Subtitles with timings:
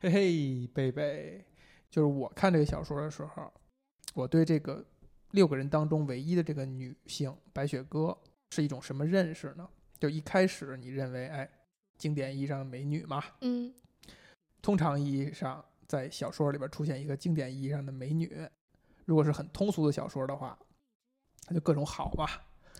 [0.00, 1.44] 嘿嘿，贝贝，
[1.90, 3.52] 就是我看这个小说的时候，
[4.14, 4.84] 我对这个
[5.32, 8.16] 六个人当中唯一的这个女性白雪歌
[8.50, 9.68] 是一种什么认识呢？
[9.98, 11.50] 就一开始你认为，哎，
[11.96, 13.74] 经典意义上的美女嘛，嗯
[14.62, 18.48] 通常意义上在小说里边出现一个经典意义上的美女，
[19.04, 20.56] 如果是很通俗的小说的话，
[21.48, 22.24] 那就各种好嘛，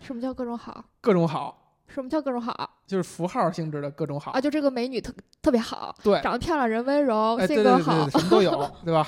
[0.01, 0.89] 什么叫各种好？
[1.01, 4.31] 各种好，什么叫各种好就是符号性质的各种好。
[4.31, 4.39] 啊？
[4.39, 9.05] 就这个美女特特别好，对，长得漂亮，人温柔，哎，性格好对对对，，什么都有， 对吧？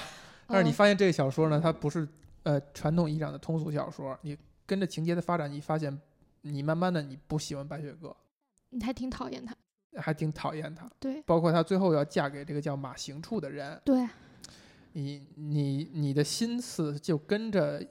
[0.47, 2.07] 但是你嗯发现这个小说呢，它不是
[2.43, 5.97] 呃传统意义上的通俗小说，你跟着情节的发展，你发现
[6.41, 8.15] 你慢慢的你不喜欢白雪歌，
[8.69, 9.55] 你还挺讨厌他。
[9.97, 10.89] 还挺讨厌她。
[11.01, 14.07] 对包括她最后要嫁给这个叫马行处的人，对，
[14.93, 17.85] 你你你的心思就跟着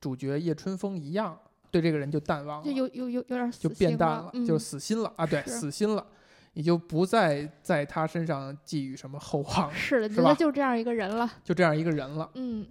[0.00, 1.36] 主角叶春风一样，
[1.70, 6.06] 对这个人就淡忘了，就有有有有点死就变淡了，嗯、就死心了啊，对，死心了。
[6.54, 11.30] 你就不再在他身上寄予什么厚望，是的，是吧就这样一个人了。
[11.44, 12.28] 就这样一个人了。
[12.34, 12.66] 嗯，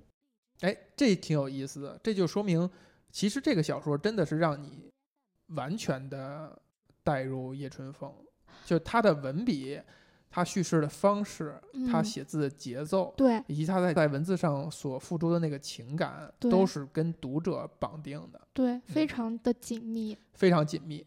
[0.60, 2.70] 哎，这挺有意思的，这就说明，
[3.10, 4.92] 其实这个小说真的是让你
[5.56, 6.62] 完全的
[7.04, 8.14] 带入叶春风，
[8.66, 9.80] 就他的文笔，
[10.30, 11.60] 他叙事的方式，
[11.92, 20.18] 他嗯写字的节奏，对以及他在在文字上所付出的那个情感，都是跟读者绑定的，对，非常的紧密。
[20.34, 21.06] 非常紧密。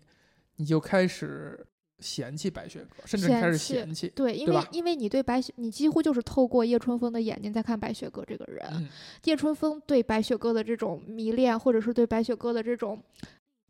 [0.57, 1.67] 你就开始
[1.99, 4.09] 嫌弃白雪歌，甚至开始嫌弃嫌弃。
[4.15, 8.65] 对，因为因为你对白雪，你几乎就是透过叶春风的眼睛在看白雪歌这个人。
[8.73, 8.89] 嗯，
[9.25, 13.03] 叶春风对白雪歌的这种迷恋，或者是对白雪歌的这种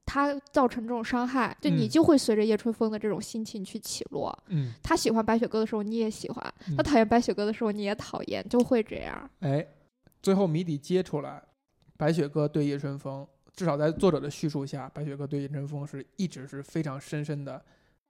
[0.05, 4.36] 他造成这种伤害，就你嗯就会随着叶春风的这种心情去起落。
[4.48, 9.31] 嗯，他喜欢白雪歌的时候，你也喜欢；嗯他讨厌白雪歌的时候，你也讨厌，就会这样。
[9.41, 9.67] 哎，
[10.22, 11.42] 最后谜底揭出来，
[11.97, 17.64] 白雪歌对叶春风，至少在作者的叙述下，白雪歌对叶春风是一直是非常深深的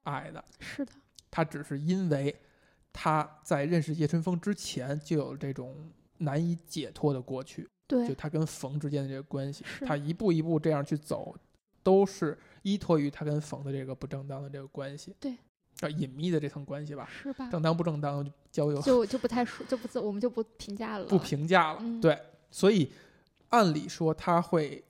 [0.05, 0.43] 爱的。
[0.59, 0.93] 是的，
[1.31, 2.35] 他只是因为
[2.93, 11.35] 他在认识叶春风之前就有这种难以解脱的过去，对就，他跟冯之间的这个关系，是他一步一步这样去走，
[11.83, 15.33] 都是依托于他跟冯的这个不正当的这个关系，对，
[15.81, 17.09] 啊，隐秘的这层关系吧。
[17.11, 17.49] 是吧？
[17.51, 21.05] 正当不正当，交友就就不太说，就不自我们就不评价了。
[21.07, 21.79] 不评价了。
[21.81, 22.19] 嗯对，
[22.51, 22.93] 所以
[23.49, 24.85] 按理说他会，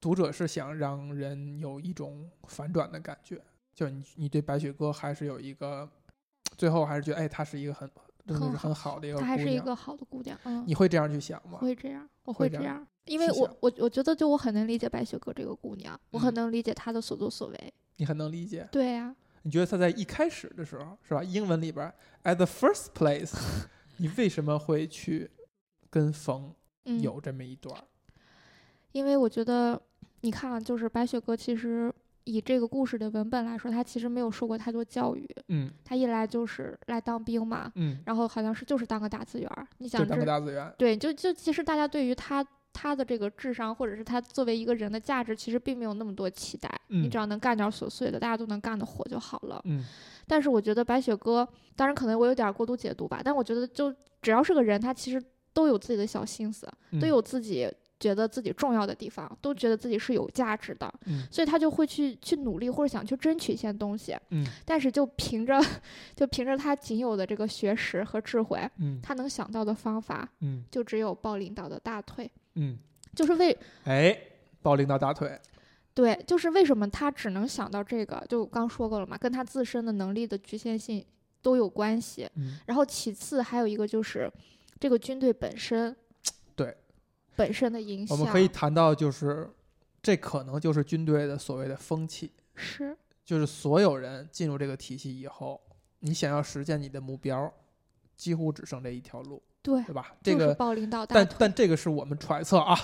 [0.00, 3.40] 读者是想让人有一种反转的感觉，
[3.74, 5.88] 就你你对白雪歌还是有一个，
[6.56, 7.88] 最后还是觉得哎，他是一个很
[8.26, 9.58] 真的是很好的一个姑她还是一。
[9.60, 11.58] 个好的姑娘，嗯，你会这样去想吗？
[11.58, 17.74] 会这样，我会这样这样，因为我我我觉得就我很能理解白雪歌这个姑娘，我很嗯能理解她的所作所为。
[17.96, 18.68] 你很能理解。
[18.72, 21.22] 对呀、你觉得她在一开始的时候是吧？
[21.22, 21.92] 英文里边
[22.24, 23.32] at the first place，
[23.98, 25.30] 你为什么会去
[25.90, 26.54] 跟冯
[26.84, 27.84] 嗯，有这么一段儿？
[28.92, 29.80] 因为我觉得，
[30.22, 31.92] 你看啊，就是白雪歌其实
[32.24, 39.66] 以这个故事的文本来说，他其实没有受过太多教育，嗯他一来就是来当兵嘛，嗯，然后好像是就是当个打字员儿。
[39.78, 40.72] 你就想这当个大资源。
[40.78, 46.70] 对，就就其实大家对于他他的这个智商，或者是他作为一个人的价值，其实并没有那么多期待。
[46.88, 49.60] 你嗯只要能干点儿琐碎的，大家都能干得活就好了。
[49.64, 49.84] 嗯
[50.26, 55.22] 但是我觉得白雪哥，当然可能我有点儿过度解读吧，但我觉得就只要是个人，他其实
[55.52, 57.68] 都有自己的小心思，都嗯有自己
[58.02, 64.16] 觉得自己重要的地方，都觉得自己是有价值的，嗯所以他就会去去努力或者想去争取一些东西。
[64.30, 65.62] 嗯但是就凭着
[66.16, 72.76] 就凭着他仅有的这个学识和智慧，嗯他能想到的方法嗯就只有抱领导的大腿，嗯，
[73.14, 74.18] 就是为哎，
[74.60, 75.38] 抱领导大腿。
[75.94, 81.04] 对，就是为什么他只能想到这个，就刚说过了嘛，跟他自身的能力的局限性
[81.42, 82.28] 都有关系。
[82.34, 84.28] 嗯然后其次还有一个就是
[84.80, 86.01] 这个军队本身，对，
[87.36, 88.16] 本身的影响。
[88.16, 89.48] 我们可以谈到，就是
[90.02, 95.60] 这可能就是军队的所谓的风气，是就是所有人进入这个体系以后，
[96.00, 97.52] 你想要实现你的目标，
[98.16, 100.14] 几乎只剩这一条路，对，对吧？
[100.22, 101.28] 这就是个，抱领导但。
[101.38, 102.76] 但这个是我们揣测啊，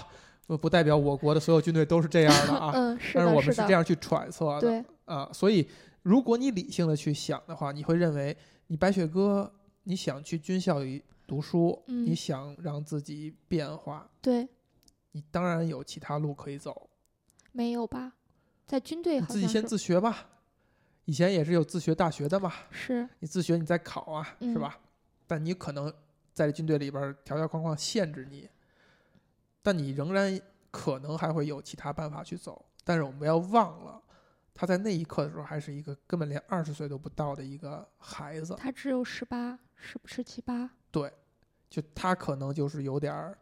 [0.47, 2.72] 不不代表我国的所有军队都是这样的啊。
[2.75, 5.69] 嗯，是但是我们是这样去揣测的对，啊，所以
[6.03, 8.37] 如果你理性的去想的话，你会认为
[8.69, 14.48] 你白雪哥，你想去军校里读书，你嗯想让自己变化，对，
[15.12, 16.88] 你当然有其他路可以走，
[17.52, 18.14] 没有吧？
[18.66, 20.26] 在军队你自己先自学吧。
[21.04, 23.06] 以前也是有自学大学的嘛，是。
[23.19, 24.78] 你自学你再考啊，是嗯吧？
[25.26, 25.92] 但你可能
[26.32, 28.48] 在军队里边条条框框限制你，
[29.62, 30.40] 但你仍然
[30.70, 32.64] 可能还会有其他办法去走。
[32.84, 34.02] 但是我们不要忘了，
[34.60, 41.12] 他在那一刻的时候还是一个根本连二十岁都不到的一个孩子，他只有十八，十十七八，对，
[41.70, 43.38] 就他可能就是有点儿，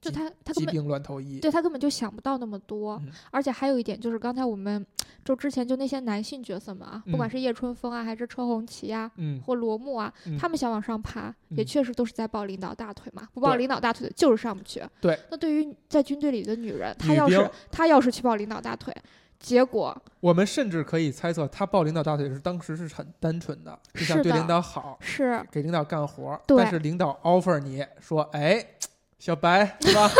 [0.00, 1.38] 就他他根本疾病乱投医。
[1.38, 4.84] 对他根本就想不到那么多，嗯而且还有一点就是，刚才我们
[5.24, 13.28] 就之前就那些男性角色们啊，不管嗯是叶春风啊，还是车红旗呀、嗯，或罗幕啊，嗯他们想往上爬，也嗯确实都是在抱领导大腿嘛。
[13.32, 14.82] 不抱领导大腿的就是上不去。
[15.00, 15.16] 对。
[15.30, 18.92] 那对于在军队里的女人，她要是她要是去抱领导大腿，
[19.38, 26.40] 结果我们甚至可以猜测，他抱领导大腿是当时是很单纯的，是想对领导好，是给领导干活儿。
[26.46, 28.64] 但是领导 offer 你说，哎，
[29.18, 30.10] 小白是吧？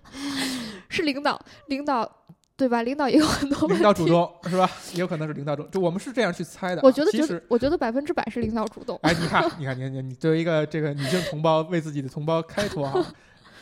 [0.88, 2.10] 是领导领导
[2.56, 2.82] 对吧？
[2.82, 3.66] 领导也有很多。
[3.68, 4.70] 领导主动是吧？
[4.92, 6.84] 也有可能是领导主动，就我们是这样去猜的啊。
[6.84, 8.96] 我觉得觉其实我觉得百分之百是领导主动。
[9.02, 13.04] 哎，你看，你看，你看，你作为一个这个女性同胞，为自己的同胞开脱哈，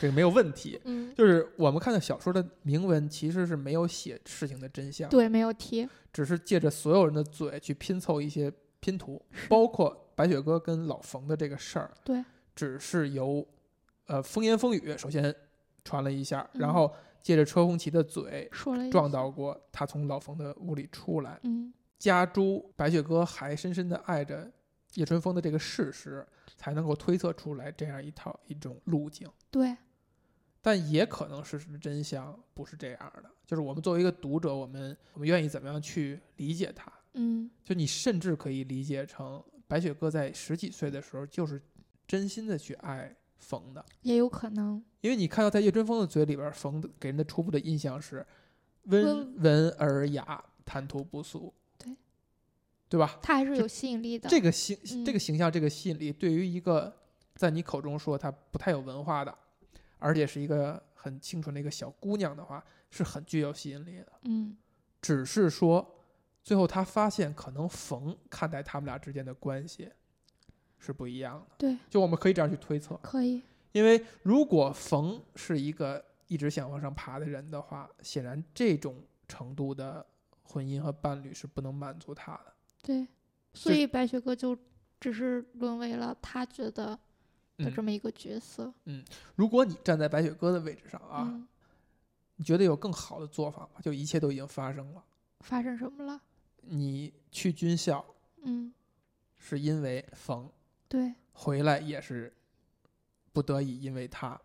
[0.02, 0.80] 这个没有问题。
[0.82, 5.88] 嗯，就是我们看的小说的铭文其实是没有写事情的真相，对，没有提。
[6.12, 12.24] 只是借着所有人的嘴去拼凑一些拼图，包括白雪哥跟老冯的这个事儿，对，
[12.56, 13.46] 只是由
[14.06, 15.32] 呃风言风语首先
[15.84, 24.50] 传了一下，嗯然后借着车红旗的嘴说了撞到过他从老冯的屋里出来，嗯加诸白雪哥还深深的爱着
[24.94, 26.26] 叶春风的这个事实，
[26.56, 29.30] 才能够推测出来这样一套一种路径。
[29.50, 29.74] 对
[30.62, 36.90] 但也可能事实的真相不是这样的，就是我们作为一个读者，我们我们愿意怎么样去理解它？
[37.14, 41.60] 嗯就你甚至可以理解成白雪歌在十几岁的时候就是
[42.06, 44.82] 真心的去爱冯的，也有可能。
[45.00, 48.24] 因为你看到在叶春风的嘴里边，冯给人的初步的印象是
[48.84, 51.96] 温温文尔雅、谈吐不俗，对
[52.88, 53.18] 对吧？
[53.20, 54.28] 他还是有吸引力的。
[54.28, 56.94] 这个形、嗯这个形象、这个吸引力，对于一个
[57.34, 59.36] 在你口中说他不太有文化的，
[60.02, 64.12] 而且是一个很清纯的一个小姑娘的话，是很具有吸引力的。
[64.24, 64.56] 嗯
[65.00, 65.96] 只是说，
[66.42, 69.90] 最后他发现，可能冯看待他们俩之间的关系
[70.78, 71.56] 是不一样的。
[71.58, 73.42] 对，就我们可以这样去推测，可以。
[73.72, 80.06] 因为如果冯是一个一直想往上爬的人的话，显然这种程度的
[80.42, 82.52] 婚姻和伴侣是不能满足他的。
[82.82, 83.06] 对，
[83.54, 84.56] 所以白雪哥就
[85.00, 86.98] 只是沦为了他觉得
[87.58, 88.72] 的嗯这么一个角色。
[88.84, 89.04] 嗯
[89.36, 91.46] 如果你站在白雪歌的位置上啊，嗯，
[92.36, 93.80] 你觉得有更好的做法吗？
[93.82, 95.04] 就一切都已经发生了，
[95.40, 96.20] 发生什么了？
[96.62, 98.04] 你去军校
[98.42, 98.72] 嗯，
[99.36, 100.50] 是因为冯，
[100.88, 102.32] 对，回来也是
[103.32, 104.40] 不得已因为他，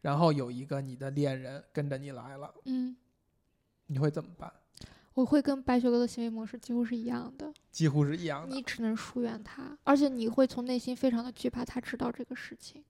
[0.00, 2.96] 然后有一个你的恋人跟着你来了，嗯，
[3.86, 4.52] 你会怎么办？
[5.14, 8.60] 我会跟白雪哥的行为模式几乎是一样的，几乎是一样的你。
[8.62, 12.84] 只能疏远他，而且你会从内心非常的惧怕他知道这个事情，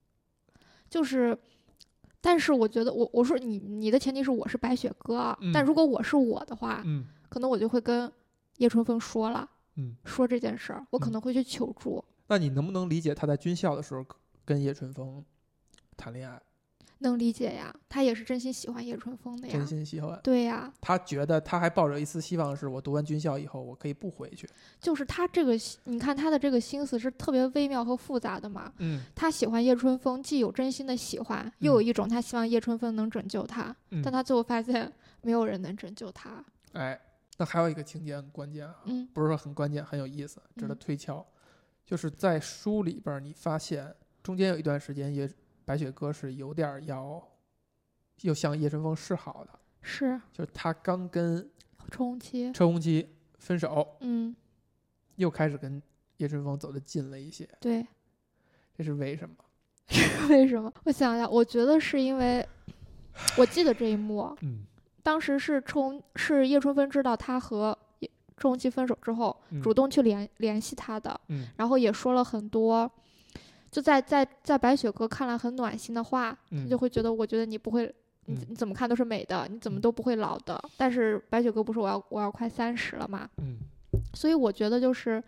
[0.89, 1.37] 就是。
[2.21, 8.11] 但是我觉得我我说你你的前提是我是白雪哥啊，嗯但如果我是我的话，嗯可能我就会跟
[8.57, 14.03] 叶春风说了，嗯，说这件事儿，我可嗯能会去求助，那你能不能理解他在军校的时候
[14.43, 15.23] 跟叶春风
[15.95, 16.41] 谈恋爱，
[16.99, 20.19] 能理解呀，他也是真心喜欢叶春风的呀真，心喜欢？
[20.23, 24.47] 对呀，他觉得他还抱着一丝希望，是我读完军校以后我可以不回去。
[24.79, 25.53] 就是他这个，
[25.83, 28.71] 你看他的这个心思是特别微妙和复杂的嘛。
[28.77, 36.43] 嗯他喜欢叶春风，既有真心的喜欢，又有一种他希望叶春风能拯救他，嗯但他最后发现没有人能拯救他。
[36.73, 36.99] 哎，
[37.37, 41.25] 那还有一个情节很关键啊，嗯不是说很关键，很有意思，值得嗯推敲。
[41.85, 43.93] 就是在书里边儿，你发现
[44.23, 45.29] 中间有一段时间，叶
[45.65, 47.21] 白雪歌是有点儿要
[48.21, 50.19] 又向叶春风示好的，是。
[50.31, 51.49] 就是他刚跟
[51.91, 53.07] 冲击，车红旗
[53.39, 54.35] 分手，嗯，
[55.15, 55.81] 又开始跟
[56.17, 57.85] 叶春风走得近了一些，对，
[58.77, 59.35] 这是为什么？
[60.29, 60.71] 为什么？
[60.85, 62.47] 我想想，我觉得是因为，
[63.37, 64.65] 我记得这一幕，嗯。
[65.03, 71.47] 当时是冲是叶春风知道他和叶周鸿祺分手之后，嗯主动去联联系他的，嗯。
[71.57, 72.91] 然后也说了很多，
[73.75, 77.93] 就在在在白雪哥看来很暖心的话，他嗯就会觉得，我觉得你不会，
[78.27, 80.57] 你嗯你怎么看都是美的，你怎么嗯都不会老的。
[80.77, 83.57] 但是白雪哥不是我要我要快三十了嘛，嗯
[84.13, 85.21] 所以我觉得就是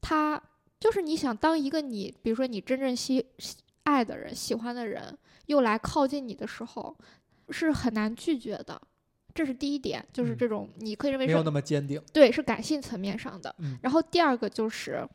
[0.00, 0.42] 他
[0.80, 5.14] 就是你想当一个你，比如说你真正喜喜爱的人、喜欢的人，
[5.44, 6.96] 又来靠近你的时候，
[7.50, 8.80] 是很难拒绝的。
[9.34, 12.00] 这是第一点，就是嗯这种你可以认为是没有那么坚定。
[12.10, 13.54] 对，是感性层面上的。
[13.58, 15.06] 嗯然后第二个就是，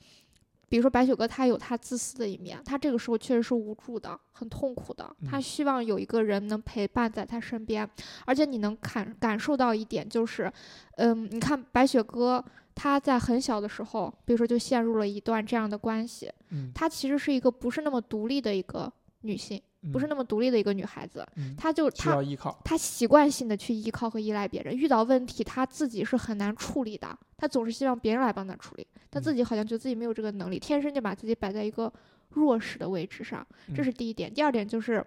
[0.72, 7.88] 比如说白雪歌，她有她自私的一面，她这个时候确实是无助的，很痛苦的，她嗯希望有一个人能陪伴在她身边，
[8.26, 10.50] 而且你能感感受到一点就是，
[10.96, 12.42] 嗯，你看白雪歌。
[12.74, 16.32] 她在很小的时候，比如说就陷入了一段这样的关系。
[16.52, 18.92] 嗯，她其实是一个不是那么独立的一个
[19.24, 19.62] 女性，
[19.92, 21.26] 不是那么独立的一个女孩子。
[21.38, 22.60] 嗯她就需她要依靠。
[22.64, 31.92] 他习惯性的去依靠和依赖别人，遇到问题她自己是很难处理的，她总是希望别人来帮她处理，她自嗯己好像觉得自己没有这个能力，天生就把自己摆在一个
[32.30, 33.46] 弱势的位置上，
[33.76, 34.34] 这嗯是第一点。
[34.34, 35.04] 第二点就是，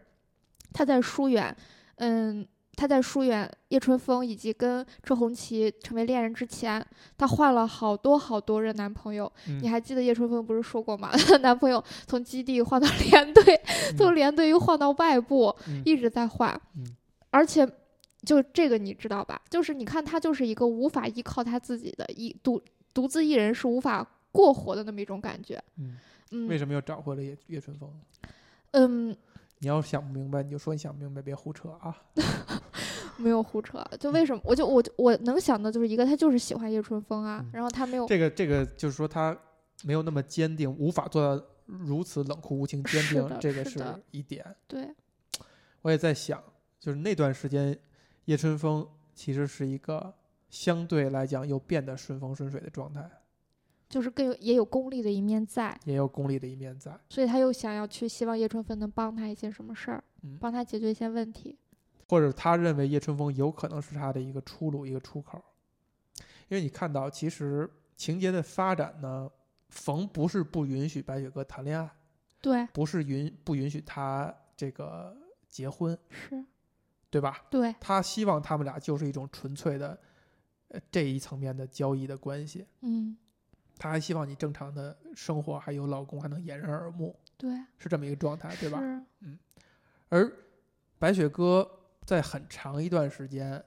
[0.73, 1.57] 她在疏远，
[1.97, 6.85] 嗯，他在疏远叶春风以及跟车红旗成为恋人之前，
[7.17, 9.31] 他换了好多好多任男朋友。
[9.49, 11.11] 嗯你还记得叶春风不是说过吗？
[11.13, 13.43] 她 男朋友从基地换到连队，
[13.97, 16.85] 从连队又换到外部，嗯一直在换，嗯
[17.31, 17.67] 而且
[18.25, 19.41] 就这个你知道吧？
[19.51, 22.61] 就是你看他就是一个无法依靠他自己的一独
[22.93, 25.63] 独自一人是无法过活的那么一种感觉。
[25.79, 25.97] 嗯，
[26.33, 27.91] 嗯，为什么又找回了叶叶春风？
[28.73, 29.17] 嗯，
[29.65, 31.97] 你要想不明白，你就说你想不明白，别胡扯啊。
[33.17, 34.43] 没有胡扯，就为什么？
[34.45, 39.35] 我就我就我能想到就是一个，他就是喜欢叶春风啊，嗯然后他没有这个这个就是说他
[39.85, 44.45] 没有那么坚定，无法做到如此冷酷无情、坚定，这个是一点。
[44.67, 44.87] 对，
[45.81, 46.43] 我也在想，
[46.79, 47.75] 就是那段时间，
[48.27, 50.13] 叶春风其实是一个
[50.51, 53.09] 相对来讲又变得顺风顺水的状态，
[53.95, 56.99] 就是更有也有功利的一面在，也有功利的一面在。
[57.09, 61.57] 所以他又想要去希望叶春风能帮他一些什么事儿，嗯，帮他解决一些问题。
[62.09, 65.41] 或者他认为叶春风有可能是他的一个出路、一个出口。
[66.49, 69.31] 因为你看到，其实情节的发展呢，
[69.69, 71.89] 冯不是不允许白雪哥谈恋爱，
[72.43, 75.17] 对，不是允不允许他这个
[75.49, 76.45] 结婚，是，
[77.11, 77.45] 对吧？
[77.49, 79.97] 对，他希望他们俩就是一种纯粹的，
[80.67, 82.67] 呃这一层面的交易的关系。
[82.81, 83.17] 嗯，
[83.79, 88.81] 他还希望你正常的生活，还有老公还能掩人耳目，对，是这么一个状态，对吧？
[89.21, 89.39] 嗯，
[90.09, 90.31] 而
[90.99, 91.69] 白雪歌
[92.05, 93.63] 在很长一段时间，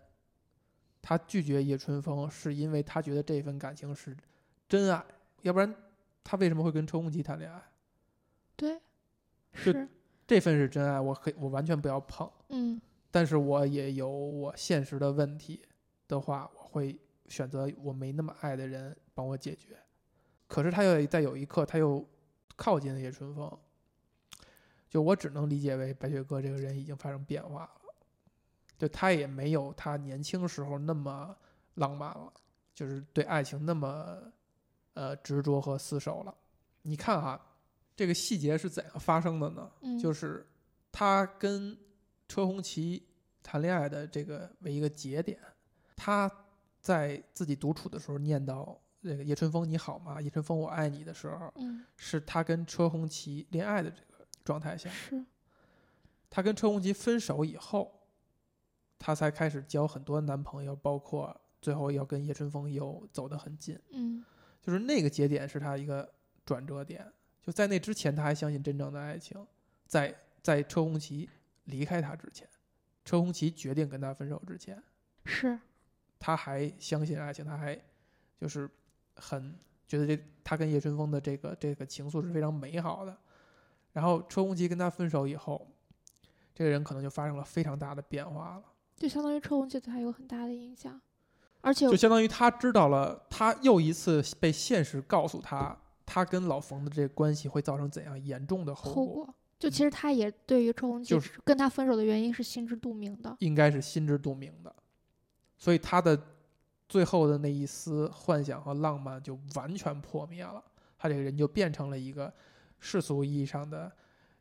[1.02, 4.16] 他拒绝叶春风，是因为他觉得这份感情是
[4.68, 5.04] 真爱，
[5.42, 5.76] 要不然
[6.24, 7.62] 他为什么会跟车红旗谈恋爱？
[8.56, 8.80] 对，
[9.54, 9.88] 是
[10.26, 12.30] 这份是真爱，我可以我完全不要碰。
[12.50, 15.62] 嗯，但是我也有我现实的问题
[16.08, 16.98] 的话，我会
[17.28, 19.78] 选择我没那么爱的人帮我解决。
[20.48, 22.06] 可是他又在有一刻，他又
[22.56, 23.60] 靠近了叶春风，
[24.89, 27.82] 就我只能理解为白雪歌这个人已经发生变化了，
[28.77, 31.36] 就他也没有他年轻时候那么
[31.75, 32.32] 浪漫了，
[32.74, 34.18] 就是对爱情那么
[34.94, 36.34] 呃执着和厮守了。
[36.82, 37.39] 你看哈，
[37.96, 39.70] 这个细节是怎样发生的呢？
[39.82, 40.48] 嗯，就是
[40.92, 41.77] 他跟
[42.27, 43.06] 车红旗
[43.44, 45.38] 谈恋爱的这个为一个节点，
[45.96, 46.32] 他
[46.80, 48.75] 在自己独处的时候念叨
[49.08, 50.22] 这个叶春风你好吗？
[50.22, 54.90] 叶春风我爱你的时候，嗯，是他跟车红旗恋爱的这个状态下。
[54.90, 55.24] 是，
[56.30, 58.02] 他跟车红旗分手以后，
[59.00, 63.80] 他才开始交很多男朋友，包括最后要跟叶春风又走得很近。
[63.92, 64.24] 嗯，
[64.62, 66.14] 就是那个节点是他一个
[66.46, 67.12] 转折点。
[67.42, 69.48] 就在那之前，他还相信真正的爱情，
[69.86, 71.30] 在在车红旗
[71.64, 72.46] 离开他之前，
[73.06, 74.84] 车红旗决定跟他分手之前，
[75.24, 75.58] 是，
[76.20, 77.80] 他还相信爱情，他还
[78.38, 78.70] 就是
[79.20, 79.54] 很
[79.88, 83.18] 觉得这他跟叶春风的这个这个情愫是非常美好的。
[83.94, 85.68] 然后车红旗跟他分手以后，
[86.54, 88.64] 这个人可能就发生了非常大的变化了。
[88.96, 91.00] 就相当于车红旗对他有很大的影响，
[91.62, 103.36] 而且就相当于他知道了，他又一次被现实告诉他，他跟老冯的这个关系会造成怎样严重的后后果，果，就其实他也对于车红旗就是跟他分手的原因是心知肚明的。
[103.40, 104.76] 应该是心知肚明的，
[105.58, 106.20] 所以他的
[106.88, 110.63] 最后的那一丝幻想和浪漫就完全破灭了，
[110.98, 112.34] 他这个人就变成了一个
[112.79, 113.91] 世俗意义上的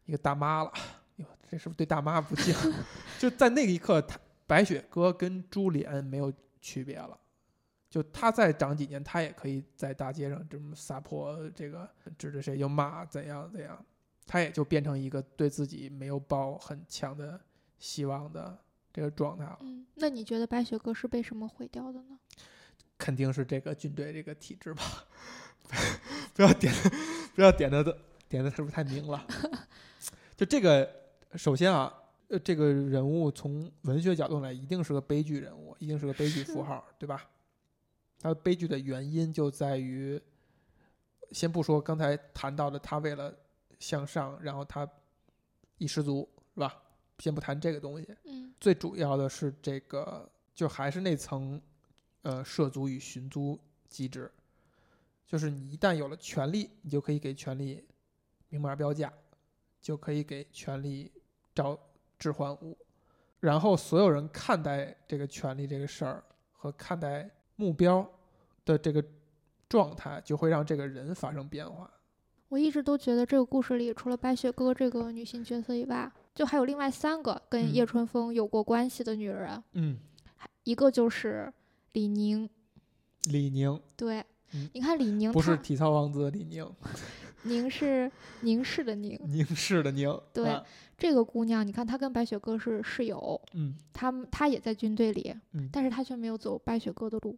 [0.04, 0.72] 一个大妈了。
[1.16, 2.54] 哟，这是不是对大妈不敬？
[3.18, 7.18] 就在那一刻，他白雪歌跟朱丽安没有区别了。
[7.88, 11.88] 就他再长几年，他也可以在大街上这么撒泼，这个
[12.18, 13.82] 指着谁就骂，怎样怎样，
[14.26, 17.40] 他也就变成一个对自己没有抱很强的
[17.78, 18.58] 希望的
[18.96, 19.58] 这个状态了。
[19.60, 22.18] 嗯，那你觉得白雪歌是被什么毁掉的呢？
[22.96, 24.82] 肯定是这个军队这个体制吧，
[26.32, 26.72] 不要点，
[27.34, 29.22] 不要点的的点的是不是太明了？
[30.34, 30.90] 就这个，
[31.34, 31.92] 首先啊，
[32.28, 37.22] 呃，这个人物从文学角度来，一定是个悲剧人物，一定是个悲剧符号，对吧？
[38.18, 40.18] 他悲剧的原因就在于，
[41.32, 43.36] 先不说刚才谈到的他为了
[43.78, 44.88] 向上，然后他
[45.76, 46.82] 一失足，是吧？
[47.18, 48.52] 先不谈这个东西，嗯。
[48.58, 51.61] 最主要的是这个，就还是那层，
[52.23, 53.58] 呃，涉足与寻租
[53.88, 54.30] 机制，
[55.26, 57.85] 就是你一旦有了权利，你就可以给权利
[58.49, 59.12] 明码标价，
[59.80, 61.12] 就可以给权利
[61.54, 61.78] 找
[62.18, 62.76] 置换物，
[63.40, 68.08] 然后所有人看待这个权利这个事儿和看待目标
[68.64, 69.04] 的这个
[69.68, 71.90] 状态，就会让这个人发生变化。
[72.49, 79.99] 我一直都觉得这个故事里，除了白雪歌这个女性角色以外，就还有另外三个跟嗯叶春风有过关系的女人，嗯，
[80.62, 81.52] 一个就是
[81.93, 82.49] 李宁。
[83.31, 86.64] 李宁对，嗯你看李宁，不是体操王子的李宁，
[87.43, 88.11] 宁是
[88.43, 89.19] 宁氏的宁。
[89.25, 90.21] 宁氏的宁。
[90.33, 90.62] 对啊
[90.99, 97.37] 这个姑娘，你看她跟白雪哥是室友，嗯她她也在军队里，嗯但是她却没有走白雪哥的路，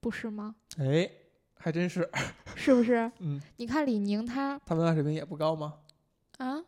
[0.00, 0.56] 不是吗？
[0.78, 1.08] 哎，
[1.56, 2.10] 还真是。
[2.56, 3.10] 是不是？
[3.20, 5.74] 嗯，你看李宁她他文化水平也不高吗？
[6.38, 6.62] 啊，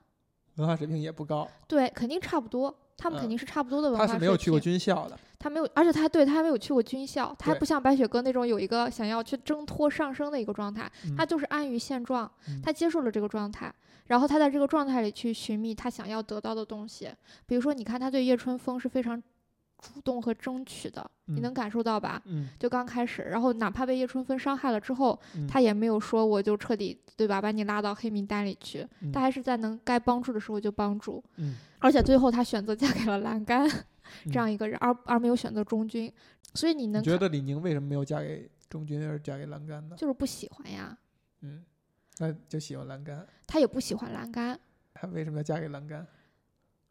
[0.56, 4.20] 文化水平也不高，对，肯定差不多，他们嗯肯定是差不多的文化他水平。
[4.20, 5.18] 是没有去过军校的。
[5.38, 13.72] 他没有，而且他对他还没有去过军校，他还不像白雪哥那种有一个想要去挣脱上升的一个状态，他嗯就是安于现状，嗯他接受了这个状态，
[14.06, 17.10] 然后他在这个状态里去寻觅他想要得到的东西。
[17.44, 19.22] 比如说，你看他对叶春风是非常
[19.80, 22.20] 主动和争取的，你嗯能感受到吧？
[22.24, 36.12] 嗯，就刚开始，然后哪怕被叶春风伤害了之后，嗯他也没有说我就彻底对吧，把你拉到黑名单里去，嗯他还是在能该帮助的时候就帮助，嗯 而且最后他选择嫁给了栏杆嗯这样一个人，而而没有选择中军，
[36.54, 39.96] 所以你能你觉得李宁为什么没有嫁给中军而嫁给栏杆呢？
[39.96, 40.96] 就是不喜欢呀，
[41.42, 41.64] 嗯，
[42.18, 43.26] 那就喜欢栏杆。
[43.46, 44.58] 他也不喜欢栏杆。
[44.94, 46.06] 他为什么要嫁给栏杆？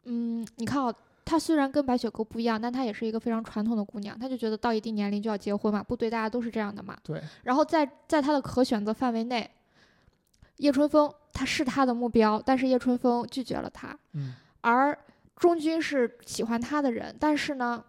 [0.04, 0.94] 嗯，你看哦，
[1.26, 6.96] 她虽然跟白雪歌不一样，但她也是一个非常传统的姑娘，她就觉得到一定年龄就要结婚嘛，部队大家都是这样的嘛。
[7.02, 9.50] 对，然后在在她的可选择范围内，
[10.58, 14.96] 叶春风他是她的目标，但是叶春风拒绝了她，嗯，而
[15.36, 17.84] 中军是喜欢她的人，但是呢，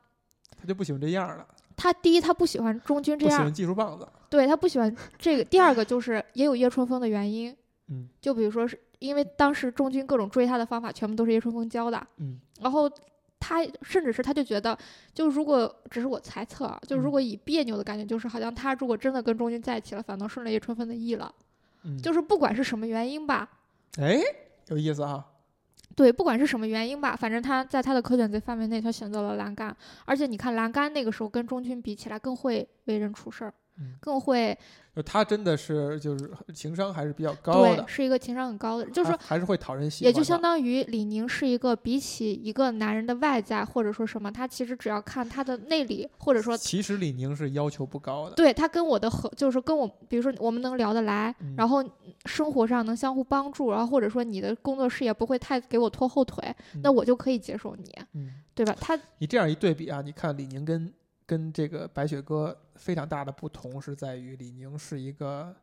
[0.60, 4.08] 他就不喜欢这样了，他第一他不喜欢中军这样不喜欢，技术棒子。
[4.30, 5.44] 对他不喜欢这个。
[5.46, 7.56] 第二个就是也有叶春风的原因，
[7.88, 12.92] 嗯就比如说是因为当时中军各种追他的方法全部都是叶春风教的，嗯然后
[13.40, 14.78] 他甚至是他就觉得，
[15.14, 21.34] 就如果只是我猜测啊，就如嗯果以别扭的感觉，就是好像他如果真的跟钟军在一起了，反倒顺了叶春风的意了。
[21.84, 23.50] 嗯，就是不管是什么原因吧，
[24.00, 24.20] 哎，
[24.68, 25.26] 有意思啊。
[25.96, 29.76] 对，不管是什么原因吧，反正他在他的可选择范围内，他选择了栏杆。
[30.06, 33.54] 而且你看栏杆那个时候跟钟军比起来，更会为人处事儿，嗯
[34.00, 34.58] 更会
[34.96, 39.18] 就他真的是就是情商还是比较高对，的，是一个情商很高的人，就是说。
[39.20, 40.10] 还还是会讨人喜欢。
[40.10, 48.36] 也就相当于李宁是一个比起一个男人的外在或者说什么，他其实只要看他的内里，或者说其实李宁是要求不高的。
[48.36, 51.84] 对他跟我的合，就是跟我，比如说我们能聊得来，嗯然后
[52.26, 56.44] 生活上能相互帮助，然后或者说你的工作事业不会太给我拖后腿，
[56.82, 58.76] 那嗯我就可以接受你，嗯，对吧？
[58.82, 60.92] 他你这样一对比啊，你看李宁跟
[61.28, 65.54] 跟这个白雪哥非常大的不同是在于李宁是一个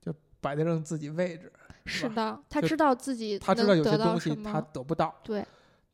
[0.00, 1.50] 就摆得正自己位置，
[1.86, 5.42] 是的，他知道自己他知道有些东西他，得不到，对，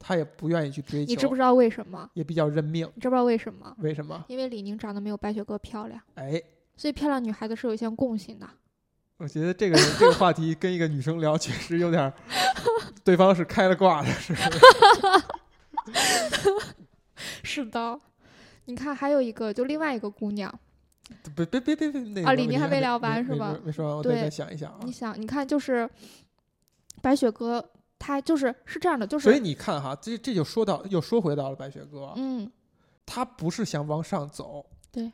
[0.00, 2.10] 他也不愿意去追求，你知不知道为什么？
[2.14, 2.90] 也比较认命。
[2.96, 3.72] 你知不知道为什么？
[3.78, 4.24] 为什么？
[4.26, 6.42] 因为李宁长得没有白雪哥漂亮，哎，
[6.76, 8.48] 所以漂亮女孩子是有一些共性的。
[9.18, 12.12] 我觉得这个这个话题跟一个女生聊，确实有点儿，
[13.04, 14.34] 对方是开了挂的，是？
[17.44, 18.00] 是的，
[18.70, 20.52] 你看还有一个，就另外一个姑娘，
[21.34, 24.92] 别别别别别，那个啊李宁还没没聊完是吧没没说完，我对再再想一想啊你。
[24.92, 25.88] 想，你看就是
[27.02, 32.50] 白雪哥，他就是是这样的，就是所以你看哈，这这就说到又说回到了白雪哥，嗯，
[33.04, 35.12] 他不是想往上走，对，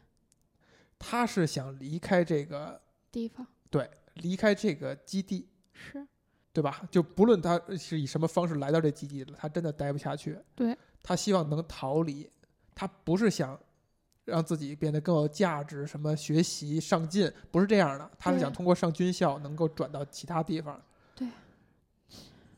[0.99, 2.79] 他是想离开这个
[3.11, 6.07] 地方对离开这个基地，是
[6.53, 6.83] 对吧？
[6.91, 12.29] 就不论他是以什么方式来到这基地的，他真的待不下去，对，他希望能逃离，
[12.77, 13.59] 他不是想
[14.27, 20.81] 让自己变得更有价值，什么学习上进，不是这样的，他是想通过上军校能够转到其他地方，
[21.15, 21.27] 对，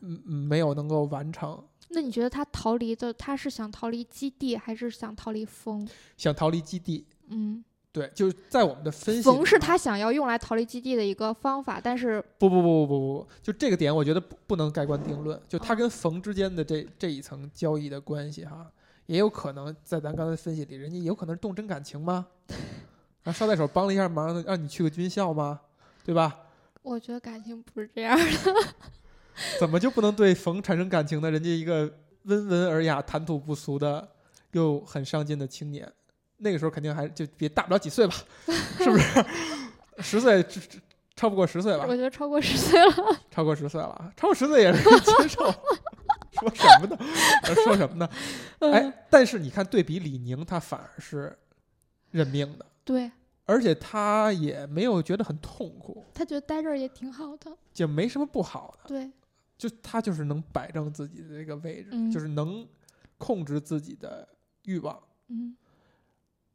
[0.01, 5.89] 嗯嗯，没有能够完成，那你觉得他逃离的，他是想逃离基地，还是想逃离风？
[6.17, 7.07] 想逃离基地。
[7.29, 15.39] 嗯，对，就是在我们的分析里冯是啊他想要用来逃离基地的一个方法，但是不不不不不不，就这个点，我觉得不不能盖棺定论。
[15.47, 18.67] 就他哦跟冯之间的这这一层交易的关系哈，
[19.09, 22.27] 也有可能在咱刚才分析里，人家有可能是动真感情吗？
[23.25, 25.59] 啊，捎带手帮了一下忙，让你去个军校吗？
[26.05, 26.39] 对吧？
[26.83, 28.25] 我觉得感情不是这样的。
[29.59, 31.31] 怎么就不能对冯产生感情呢？
[31.31, 31.91] 人家一个
[32.25, 34.07] 温文尔雅、谈吐不俗的，
[34.53, 35.91] 又很上进的青年，
[36.37, 38.15] 那个时候肯定还就别大不了几岁吧，
[38.79, 39.25] 是不是？
[40.01, 40.61] 十岁超
[41.17, 41.97] 超不过十岁吧我？
[41.97, 42.95] 觉得超过十岁了，
[43.31, 45.55] 超过十岁了，超过十岁也是可以接受。
[46.39, 46.97] 说什么呢？
[47.45, 48.09] 呃说什么呢？
[48.61, 51.37] 嗯，哎，但是你看，对比李宁，他反而是
[52.11, 53.11] 认命的，对
[53.47, 58.89] 而且他也没有觉得很痛苦，他觉得待这儿也挺好的，就没什么不好的。
[58.89, 59.11] 对，
[59.57, 62.67] 就他就是能摆正自己的这个位置，嗯就是能
[63.17, 64.29] 控制自己的
[64.65, 65.57] 欲望，嗯，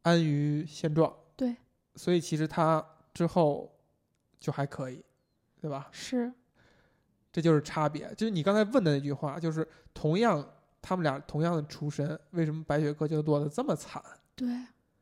[0.02, 1.12] 安于现状。
[1.36, 1.56] 对，
[1.96, 3.76] 所以其实他之后
[4.38, 5.04] 就还可以，
[5.60, 5.88] 对吧？
[5.90, 6.32] 是，
[7.34, 8.08] 这就是差别。
[8.16, 10.48] 就是你刚才问的那句话，就是同样
[10.80, 14.00] 他们俩同样的出身，为什么白雪歌就落得这么惨，
[14.36, 14.46] 对，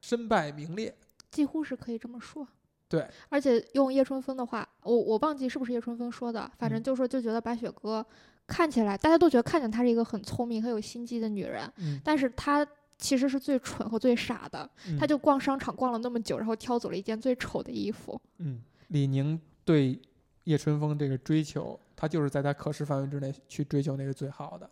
[0.00, 0.96] 身败名裂？
[1.30, 2.48] 几乎是可以这么说。
[2.88, 8.04] 对，而且用叶春风的话，我我忘记是不是叶春风说的，反正嗯就说就觉得白雪歌
[8.46, 12.66] 看起来大家都觉得看见她是一个很聪明、很有心机的女人，嗯，但是她
[12.98, 14.68] 其实是最蠢和最傻的。
[14.98, 18.20] 她嗯就逛商场逛了那么久，然后挑走了一件最丑的衣服。
[18.38, 19.98] 嗯，李宁对
[20.44, 24.68] 叶春风这个追求，他就是在他可视范围之内去追求那个最好的，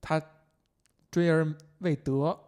[0.00, 0.20] 他
[1.10, 1.46] 追而
[1.78, 2.38] 未得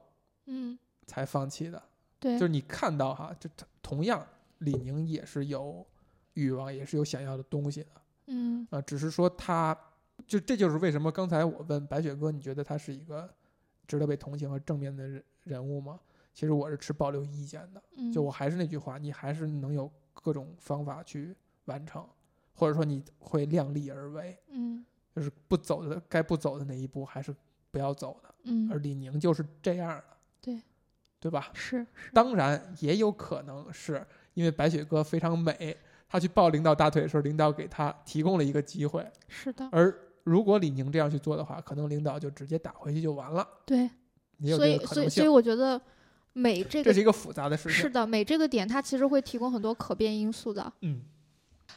[0.47, 1.83] 嗯，才放弃的。
[2.19, 4.27] 对就是你看到哈，就他同样
[4.59, 5.87] 李宁也是有
[6.35, 7.91] 欲望，也是有想要的东西的
[8.27, 9.77] 嗯啊、只是说他
[10.27, 13.33] 就这就是为什么刚才我问白雪哥，你觉得他是一个
[13.87, 16.01] 值得被同情和正面的人人物吗？
[16.35, 17.83] 其实我是持保留意见的。
[17.97, 21.37] 嗯，就我还是那句话，你还是能有各种方法去
[21.67, 22.07] 完成，
[22.57, 27.35] 或者说你会量力而为，嗯就是不走的该不走的那一步还是
[27.71, 28.35] 不要走的。
[28.49, 30.05] 嗯而李宁就是这样的，
[30.41, 30.61] 对
[31.21, 31.51] 对吧？
[31.53, 35.77] 是是当然也有可能是因为白雪歌非常美，
[36.09, 39.93] 她去抱领导大腿的时候，领导给她提供了一个机会，是的，而
[40.23, 43.91] 如果李宁这样去做的话，可能领导就直接打回去就完了，对，
[44.39, 45.29] 也有所这个可能以所以所以。
[45.29, 45.81] 我觉得
[46.33, 47.73] 美这个这是一个复杂的事情。
[47.73, 50.73] 是的，美这个点它其实会提供很多可变因素的。
[50.83, 51.01] 嗯，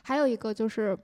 [0.04, 0.98] 还有一个就是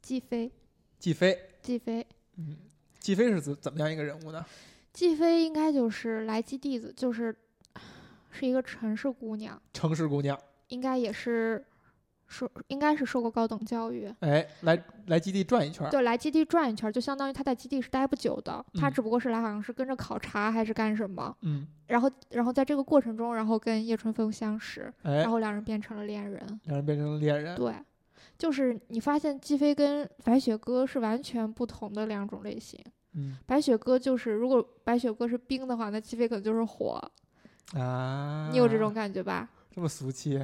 [0.00, 0.50] 季飞，
[0.98, 2.56] 季飞，季飞，嗯，
[2.98, 4.44] 季飞是怎怎么样一个人物呢？
[4.92, 7.34] 季飞应该就是来基弟子，就是
[8.30, 10.38] 是一个城市姑娘，城市姑娘。
[10.68, 11.64] 应该也是
[12.28, 14.12] 受应该是受过高等教育。
[14.20, 26.40] 哎，来来基地转一圈儿，对，来基地转一圈儿，就相当于他在基地是待不久的，他嗯只不过是来好像是跟着考察还是干什么，嗯，然后然后在这个过程中，然后跟叶春风相识，哎然，后两人变成了恋人。
[26.64, 27.74] 两人变成了恋人，对，
[28.40, 32.82] 就是你发现季飞跟白雪歌是完全不同的两种类型。
[33.12, 36.98] 嗯白雪歌就是，如果白雪歌是冰的话，那季飞可能就是火。
[37.74, 39.46] 啊，你有这种感觉吧？
[39.74, 40.42] 这么俗气？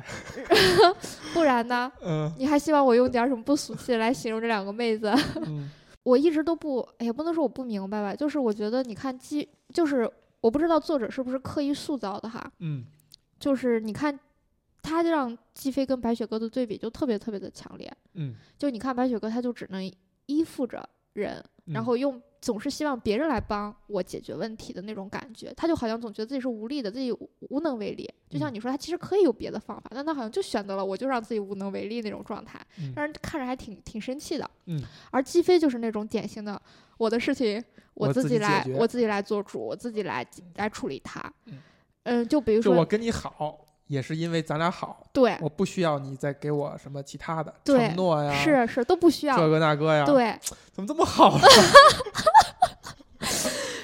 [1.33, 1.91] 不然呢？
[2.05, 5.11] 嗯你还希望我用点儿什么不俗气来形容这两个妹子？
[5.47, 5.71] 嗯
[6.03, 10.09] 我一直都不，哎呀，不能说我不明白吧，就是我觉得你看季，就是
[10.41, 12.85] 我不知道作者是不是刻意塑造的哈，嗯
[13.41, 14.17] 就是你看
[14.87, 19.92] 他让季飞跟白雪歌的对比就特别特别的强烈，嗯，就你看白雪歌，他就只能
[20.27, 28.09] 依附着人，然后用总是希望别人来帮我解决问题的那种感觉，他就好像总觉得自己是无力的，自己无无能为力。
[28.31, 32.92] 就像嗯你说，他其实可以有别的方法，但他好像就选择了我就让自己无能为力那种状态，嗯。
[32.94, 34.49] 让人看着还挺挺生气的。
[34.66, 34.81] 嗯。
[35.11, 36.61] 而姬飞就是那种典型的，
[36.99, 37.62] 我的事情
[37.94, 40.25] 我自己来我自己来做主，我自己来
[40.57, 41.20] 来处理它。
[41.46, 41.59] 嗯。
[42.05, 45.37] 嗯，就比如说，我跟你好，也是因为咱俩好，对。
[45.40, 49.49] 我不需要你再给我什么其他的承诺呀，是是都不需这要。
[49.49, 50.38] 个那个呀，，对，
[50.72, 51.40] 怎么这么好啊？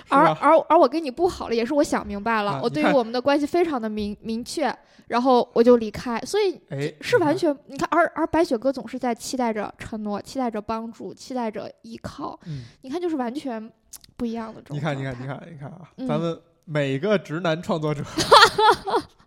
[0.09, 4.71] 而而而我跟你不好了，也是我想明白了，我对于我们的关系非常的明明确，
[5.07, 13.73] 然后我就离开，所以哎，是完全你看，而而白雪哥总是在期待着承诺，期待着帮助，期待着依靠，嗯，你看就是完全
[14.17, 16.07] 不一样的状态你看，你看，你，看，你看啊，嗯。
[16.07, 18.05] 咱们每个直男创作者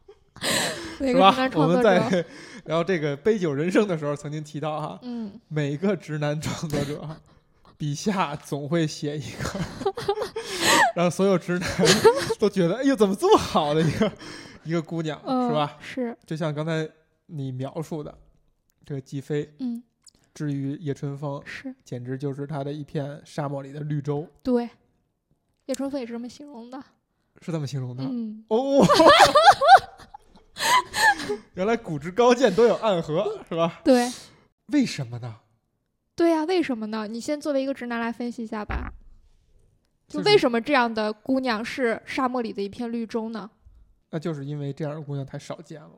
[0.99, 1.61] 每 是吧个直男？
[1.61, 2.25] 我们创作者，在
[2.65, 7.07] 聊这个杯酒人生的时候，曾经提到哈，嗯，每个直男创作者
[7.77, 9.59] 笔下总会写一个，
[10.95, 11.69] 让所有直男
[12.39, 14.11] 都觉得，哎呦，怎么这么好的一个
[14.63, 15.77] 一个姑娘，呃是吧？
[15.81, 16.89] 是，就像刚才
[17.27, 18.17] 你描述的，
[18.85, 19.83] 这个季飞嗯，
[20.33, 24.69] 至于叶春风，是简直就是他的一片沙漠里的绿洲，对。
[25.67, 26.79] 叶春风也是这么形容的，
[27.41, 28.03] 是这么形容的。
[28.03, 28.85] 嗯，哦，
[31.55, 33.81] 原来骨之高见都有暗合，是吧？
[33.83, 34.11] 对，
[34.67, 35.35] 为什么呢？
[36.15, 37.07] 对呀、为什么呢？
[37.07, 38.93] 你先作为一个直男来分析一下吧。
[40.07, 43.49] 就就是为什么这样的姑娘是沙漠里的一片绿洲呢？
[44.11, 45.91] 那就是因为这样的姑娘太少见了。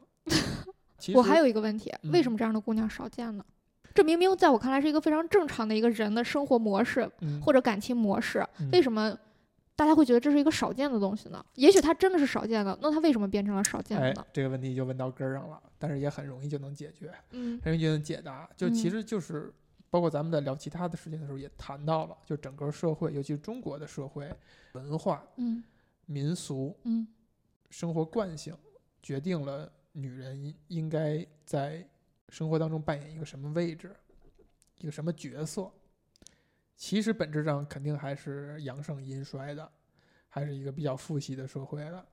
[1.14, 3.46] 我还有一个问题，为嗯什么这样的姑娘少见呢？
[3.94, 9.16] 这明明在我看来是一个非常正常的一个人的生活模式嗯或者感情模式，嗯为什么
[9.78, 11.46] 大家会觉得这是一个少见的东西呢？
[11.54, 18.50] 也许它真的是少见的，那它为什么变成了少见的哎呢？，这个问题就问到根儿上了，但是也很容易就能解决，嗯很容易就能解答。
[18.58, 19.54] 就其嗯实就是，
[19.92, 24.28] 包括咱们在聊其他的事情的时候也谈到了，就整个社会，尤其是中国的社会
[24.74, 25.64] 文化、嗯
[26.08, 27.08] 民俗、嗯
[27.70, 28.56] 生活惯性，
[29.04, 31.88] 决定了女人应应该在
[32.30, 33.96] 生活当中扮演一个什么位置，
[34.80, 35.72] 一个什么角色。
[36.78, 39.70] 其实本质上肯定还是阳盛阴衰的，
[40.30, 42.06] 还是一个比较父系的社会的，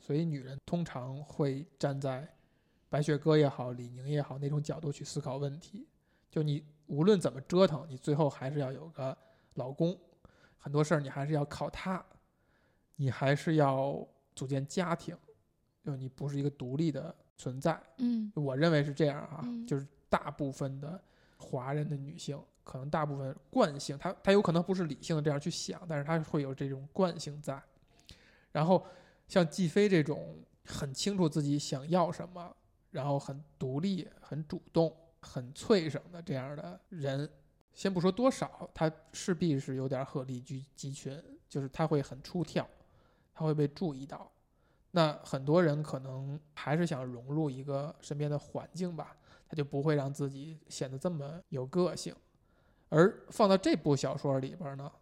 [0.00, 2.28] 所以女人通常会站在
[2.88, 5.86] 白雪歌也好、李宁也好那种角度去思考问题。
[6.28, 9.16] 就你无论怎么折腾，你最后还是要有个
[9.54, 9.96] 老公，
[10.58, 12.04] 很多事儿你还是要靠他，
[12.96, 15.16] 你还是要组建家庭，
[15.84, 17.80] 就你不是一个独立的存在。
[17.98, 21.00] 嗯我认为是这样啊，嗯就是大部分的
[21.36, 22.36] 华人的女性，
[22.70, 27.60] 可能大部分惯性，他他有可能不是理性的这样去想，但是他会有这种惯性在。
[28.52, 28.86] 然后
[29.26, 32.54] 像季飞这种很清楚自己想要什么，
[32.92, 37.28] 然后很独立、很主动、很脆生的这样的人，
[37.74, 42.64] 先不说多少，他势必是有点鹤立鸡鸡群，就是他会很出挑，
[43.34, 44.30] 他会被注意到。
[44.92, 49.16] 那很多人可能还是想融入一个身边的环境吧，
[49.48, 52.14] 他就不会让自己显得这么有个性。
[52.90, 54.92] 而放到这部小说里边呢，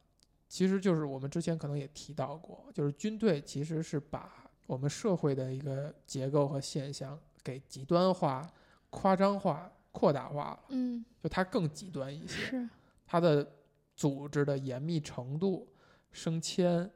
[0.48, 8.48] 其实就是我们之前可能也提到过，就是军队其实是把我们社会的一个结构和现象给极端化、
[8.90, 12.28] 夸张化、扩大化了，嗯，就它更极端一些。
[12.28, 12.68] 是，
[13.06, 13.50] 它的
[13.96, 15.66] 组织的严密程度、
[16.12, 16.90] 升迁、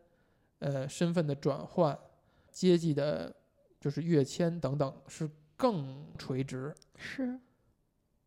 [0.58, 1.98] 呃身份的转换、
[2.50, 3.34] 阶级的，
[3.80, 7.40] 就是跃迁等等，是更垂直，是，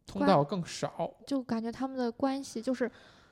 [0.06, 1.14] 通道更少。
[1.26, 2.90] 就感觉他们的关系就是，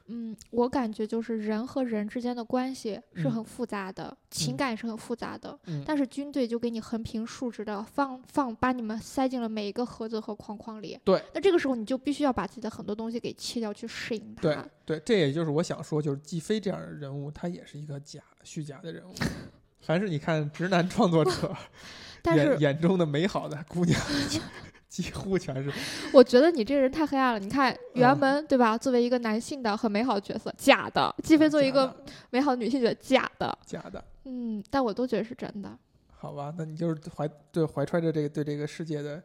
[0.08, 5.58] 嗯，我感觉就是人和人之间的关系是嗯很复杂的，情嗯感也是很复杂的。
[5.66, 11.00] 嗯，但是军队就给你横平竖直的放放，把你们塞进了每一个盒子和框框里。
[11.06, 14.42] 对，那这个时候你就必须要把自己的很多东西给切掉，去适应它。
[14.42, 19.14] 对对，这也就是我想说，就是季飞这样的人物，他也是一个假虚假的人物。
[19.80, 21.54] 凡是你看直男创作者
[22.24, 24.00] 但是眼眼中的美好的姑娘，
[24.94, 25.74] 几乎全是
[26.14, 27.40] 我觉得你这个人太黑暗了。
[27.40, 28.78] 你看原嗯门、对吧？
[28.78, 31.92] 作为一个男性的很美好的角色，假的；季飞作为一个
[32.30, 33.58] 美好的女性角色，假的。
[33.66, 34.04] 假的。
[34.26, 35.76] 嗯，但我都觉得是真的。
[36.16, 39.20] 好吧，那你就是怀对怀揣着这个对这个世界的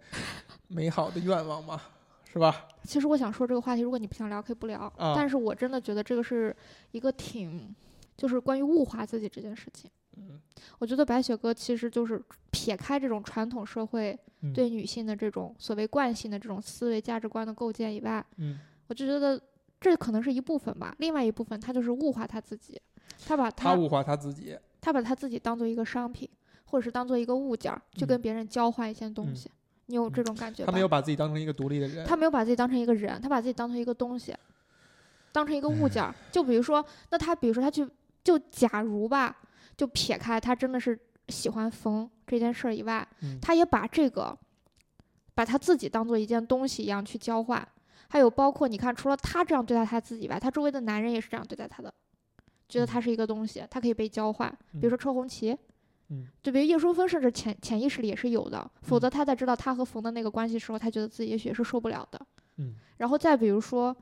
[0.68, 1.78] 美好的愿望嘛，
[2.32, 2.66] 是吧？
[2.84, 4.90] 其实我想说这个话题，如果你不想聊，可以不聊。
[4.96, 6.56] 啊但是我真的觉得这个是
[6.92, 7.74] 一个挺，
[8.16, 9.90] 就是关于物化自己这件事情。
[10.18, 10.40] 嗯，
[10.78, 19.40] 我觉得白雪歌其实就是撇开这种传统社会嗯对女性的这种所谓惯性的这种思维价值观的构建以外，嗯，我就觉得
[19.80, 20.94] 这可能是一部分吧。
[20.98, 22.80] 另外一部分，他就是物化他自己，
[23.26, 26.28] 他把他他物化他自己，他把他自己当做一个商品，
[26.64, 29.50] 或者是当做一个物件儿，去跟嗯别人交换一些东嗯西。
[29.86, 30.66] 你有这种感觉吗？
[30.66, 32.06] 他没有把自己当成一个独立的人。
[32.06, 34.34] 他没有把自己当成一个人，他把自己当成一个东西，
[35.32, 36.14] 当成一个物件儿。
[36.30, 37.88] 就比如说，那他比如说他去，
[38.22, 39.34] 就假如吧，
[39.78, 44.36] 就撇开他真的是喜欢冯这件事儿以外，嗯他也把这个
[45.34, 47.66] 把他自己当做一件东西一样去交换。
[48.10, 51.92] 还有包括你看，除了他这样对待他自己以外，他周围的男人也是这样对待他的，
[52.68, 54.50] 觉得他是一个东西，他可以被交换。
[54.72, 55.56] 比如说车红旗，
[56.08, 58.68] 嗯对，比如叶淑芬，甚至潜潜意识里也是有的。
[58.82, 62.18] 否嗯则他在知道他和冯的那个关系时候，他觉得自己也许也是受不了的。
[62.56, 63.94] 嗯，然后再比如说，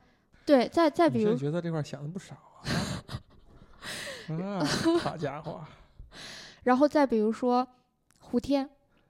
[0.45, 2.35] 对，再再比如这块想的不少
[4.99, 5.61] 好家伙，
[6.63, 7.67] 然后再比如说
[8.19, 8.69] 胡天，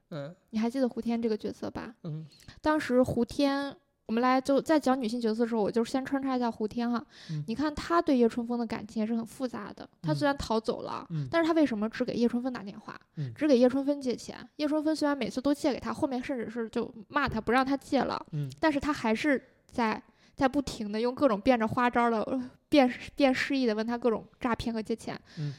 [0.10, 0.36] 嗯。
[0.52, 1.94] 你还记得胡天这个角色吧？
[2.04, 2.26] 嗯。
[2.62, 3.76] 当时胡天，
[4.06, 7.04] 我们来就在讲女性角色的时候，我就先穿插一下胡天哈。
[7.32, 7.44] 嗯。
[7.48, 9.88] 你看他对叶春风的感情也是很复杂的。
[10.02, 11.28] 他虽嗯然逃走了，嗯。
[11.32, 13.34] 但是他为什么只给叶春风打电话，嗯。
[13.36, 14.38] 只给叶春风借钱？
[14.58, 18.50] 叶春风虽然每次都借给他，后面甚至是就骂他不让他借了，嗯。
[18.60, 20.02] 但是他还是在
[20.38, 25.20] 在不停的用各种变着花招的呃 变变示意的问他各种诈骗和借钱。
[25.38, 25.54] 嗯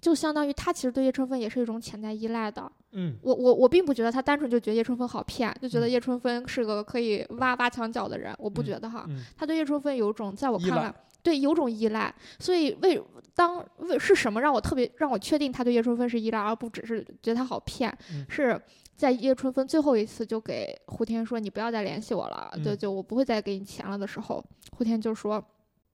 [0.00, 2.70] 就相当于他其实对叶春风也是一种潜在依赖的。
[2.90, 9.06] 嗯我我我并不觉得他单纯就觉得叶春风好骗，就觉得嗯叶春风是个可以挖挖墙脚的人，我不嗯觉得哈。
[9.08, 13.02] 嗯他对叶春风有种在我看来，对有种依赖，所以为
[13.34, 18.60] 当为是什么让我特别让我确定他对叶春风是依赖，而不只是觉得他好骗，嗯是
[18.96, 24.44] 在叶春风最后一次就给胡天说你不要再联系我了，就嗯就我不会再给你钱了的时候，
[24.76, 25.42] 胡天就说。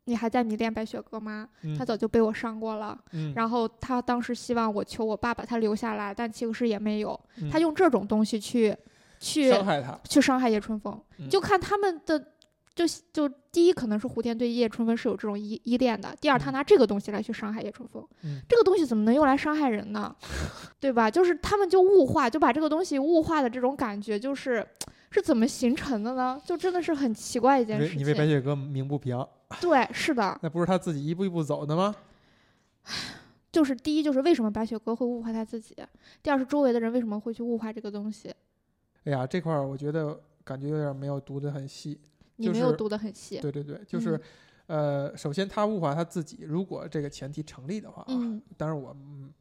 [0.05, 1.47] 你还在迷恋白雪歌吗？
[1.61, 2.99] 嗯他早就被我伤过了。
[3.13, 7.21] 嗯，然后他当时希望我求我爸把他留下来，但其实也没有。
[7.37, 8.75] 嗯他用这种东西去
[9.21, 12.19] 去伤害他，去伤害叶春风，嗯就看他们的，
[12.79, 20.15] 就就第一可能是胡天对叶春风是有这种依依恋的，第二他嗯拿这个东西来去伤害叶春风，嗯这个东西怎么能用来伤害人呢？
[20.79, 21.11] 对吧？
[21.11, 24.65] 就是他们就物化，就把这个东西物化的这种感觉，就是
[25.11, 26.41] 是怎么形成的呢？
[26.45, 28.29] 就真的是很奇怪一件事你为你为白情。
[28.29, 29.27] 雪歌鸣不平，
[29.61, 31.93] 对，是的， 那不是他自己一步一步走的吗？
[33.51, 35.75] 就是第一就是为什么白雪哥会物化他自己，
[36.23, 38.33] 第二是周围的人为什么会去物化这个东西，
[39.03, 41.99] 哎呀，这块儿我觉得感觉有点没有读得很细。
[42.39, 43.39] 就是你没有读得很细。
[43.41, 44.21] 对对对，就是
[44.69, 49.33] 嗯，呃，首先他物化他自己，如果这个前提成立的话啊，嗯，当然我嗯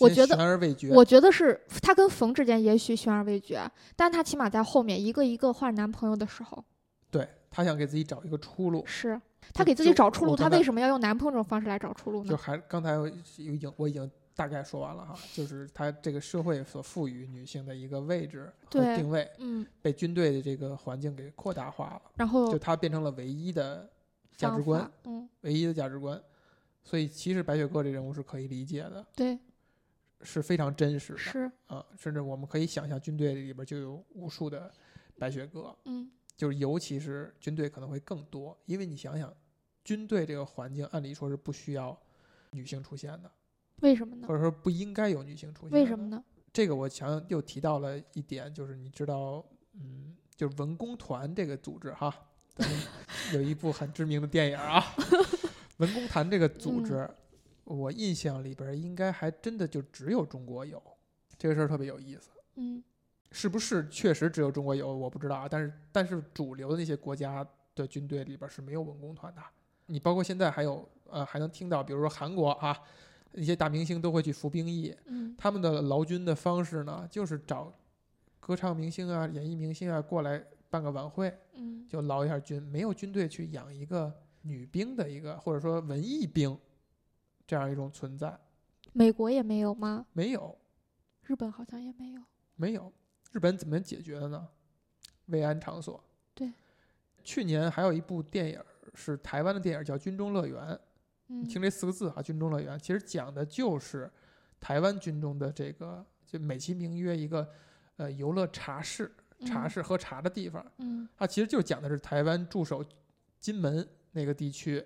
[0.00, 0.90] 我觉得悬而未决。
[0.90, 3.60] 我觉得是他跟冯之间也许悬而未决，
[3.96, 6.64] 但他起码在后面一个一个换男朋友的时候，
[7.10, 9.20] 对他想给自己找一个出路，是
[9.52, 12.36] 他给自己找出路，他为什么要用男朋友这种方式来找出路呢就？
[12.36, 13.06] 还刚才有
[13.38, 23.88] 已经我已经大概说完了哈，就是它这个社会所赋予女性的一个位置和定位，嗯，被军队的这个环境给扩大化了，然后就它变成了唯一的
[24.36, 26.20] 价值观，，嗯，唯一的价值观。
[26.82, 29.38] 所以其实白雪歌这人物是可以理解的，对，
[30.22, 34.72] 是非常真实的是，啊，甚至我们可以想象军队里边就有无数的
[35.18, 36.10] 白雪歌，嗯。
[36.36, 39.32] 就是尤其是军队可能会更多，因为你想想，
[39.84, 41.96] 军队这个环境按理说是不需要
[42.50, 43.30] 女性出现的，
[43.80, 44.34] 为什么呢或？
[44.34, 45.72] 者说不应该有女性出现。
[45.72, 46.06] 为什么？
[46.08, 46.22] 呢？
[46.52, 52.14] 这个我想又提到了一点，就是你知道，嗯，就是文工团这个组织哈，
[52.54, 52.80] 咱们
[53.34, 54.82] 有一部很知名的电影啊，
[55.78, 57.14] 文工团这个组织，嗯
[57.64, 60.80] 我印象里边应该还真的就只有中国有，
[61.38, 62.30] 这个事儿特别有意思。
[62.56, 62.82] 嗯
[63.32, 65.48] 是不是确实只有中国有，我不知道啊。
[65.50, 69.42] 但是但是主流的那些国家的军队里边是没有文工团的。
[69.86, 72.78] 你包括现在还有呃还能听到，比如说韩国啊，
[73.34, 77.72] 一些大明星都会去服兵役，嗯他们的劳军的方式呢，就是找
[78.40, 82.62] 歌唱明星啊、演艺明星啊过来办个晚会，嗯就劳一下军。
[82.62, 86.56] 没有军队去养一个女兵的一个或者说文艺兵
[87.46, 88.38] 这样一种存在，
[88.92, 90.06] 美国也没有吗？
[90.12, 90.56] 没有
[91.22, 92.22] 日本好像也没有。
[92.56, 92.92] 没有。
[93.32, 94.48] 日本怎么解决的呢？
[95.26, 96.02] 慰安场所。
[96.34, 96.52] 对。
[97.24, 98.60] 去年还有一部电影
[98.94, 100.62] 是台湾的电影，叫《军中乐园》。
[101.28, 104.10] 嗯，听这四个字啊，军中乐园，其实讲的就是
[104.60, 107.48] 台湾军中的这个，就美其名曰一个
[107.96, 109.10] 呃游乐茶室，
[109.46, 110.64] 茶嗯室喝茶的地方。
[110.78, 112.84] 嗯它其实就讲的是台湾驻守
[113.40, 114.84] 金门那个地区，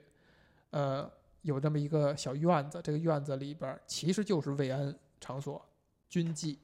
[0.71, 1.11] 呃，
[1.43, 5.65] 有这么一个小院子，这个院子里边其实就是慰安场所，
[6.09, 6.57] 军妓，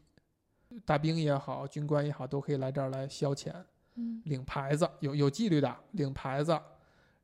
[0.85, 3.53] 大兵也好，军官也好，都可以来这儿来消遣。
[3.97, 6.61] 嗯领牌子，有有纪律的，领牌子，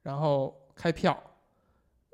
[0.03, 1.21] 然后开票，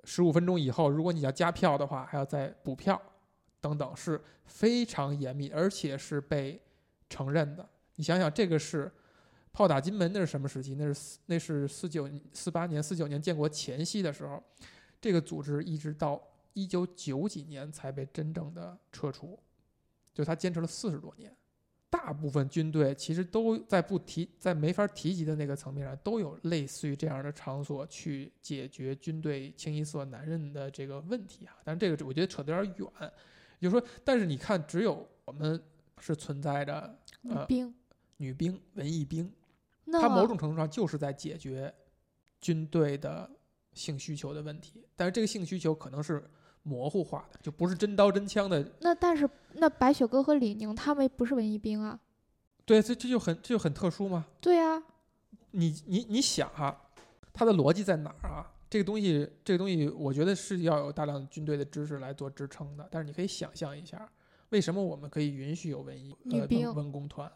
[0.08, 3.00] 十五分钟以后，如果你要加票的话，还要再补票，
[3.60, 6.62] 等等，是非常严密，而且是被
[7.10, 7.68] 承认的。
[7.96, 8.90] 你想想，这个是
[9.52, 10.76] 炮打金门，那是什么时期？
[10.76, 14.40] 那是四那是四九四八年、四九年建国前夕的时候，
[15.00, 19.36] 这个组织一直到一九九几年才被真正的撤除，
[20.14, 21.34] 就他坚持了四十多年。
[21.96, 31.56] 大部分军队其实都在不提在没法提及的那个层面上，都有类似于这样的场所去解决军队清一色男人的这个问题啊。
[31.64, 33.12] 但是这个我觉得扯得有点远，
[33.58, 35.60] 也就是说，但是你看，只有我们
[35.98, 37.74] 是存在着呃女兵，
[38.18, 39.32] 女兵、文艺兵，
[39.84, 41.72] 那它某种程度上就是在解决
[42.40, 43.28] 军队的
[43.72, 44.86] 性需求的问题。
[44.94, 46.22] 但是这个性需求可能是
[46.66, 51.98] 模糊化的，就不是真刀真枪的那但是那白雪哥和李宁他们不是文艺兵啊？
[52.64, 54.26] 对，这这就很这就很特殊吗。
[54.40, 54.82] 对啊，
[55.52, 56.90] 你你你想哈、
[57.32, 58.52] 他的逻辑在哪儿啊？
[58.68, 62.88] 这个东西，这个东西，我觉得是要有大量的军队的知识来做支撑的。
[62.90, 64.10] 但是你可以想象一下，
[64.48, 67.30] 为什么我们可以允许有文艺呃女兵文文工团？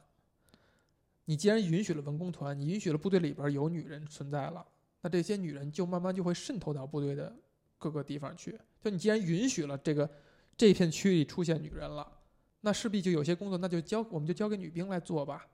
[1.26, 4.66] 你既然允许了文工团，你允许了部队里边有女人存在了，
[5.02, 7.32] 那这些女人就慢慢就会渗透到部队的
[7.80, 8.56] 各个地方去。
[8.80, 10.08] 就你既然允许了这个
[10.56, 12.06] 这片区域里出现女人了，
[12.60, 15.48] 那势必就有些工作那就交我们就交给女兵来做吧。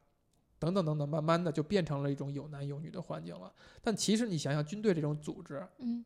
[0.59, 3.53] 等等等等，慢慢的就变成了一种有男有女的环境了。
[3.83, 6.03] 但其实你想想，军队这种组织，嗯，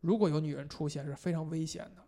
[0.00, 2.02] 如果有女人出现，是非常危险的，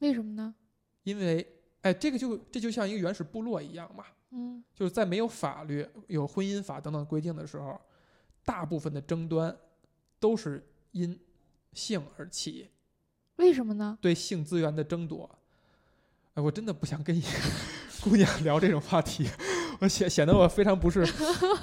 [0.00, 0.54] 为什么呢？
[1.02, 1.46] 因为，
[1.80, 7.80] 哎，这个就这就像一个原始部落一样嘛，嗯就是在没有法律、有婚姻法等等规定的时候，
[8.44, 9.56] 大部分的争端
[10.20, 11.18] 都是因
[11.72, 12.68] 性而起，
[13.36, 13.98] 为什么呢？
[14.00, 15.28] 对性资源的争夺。
[16.34, 17.28] 哎，我真的不想跟一个
[18.02, 19.28] 姑娘聊这种话题，
[19.80, 21.04] 我显显得我非常不是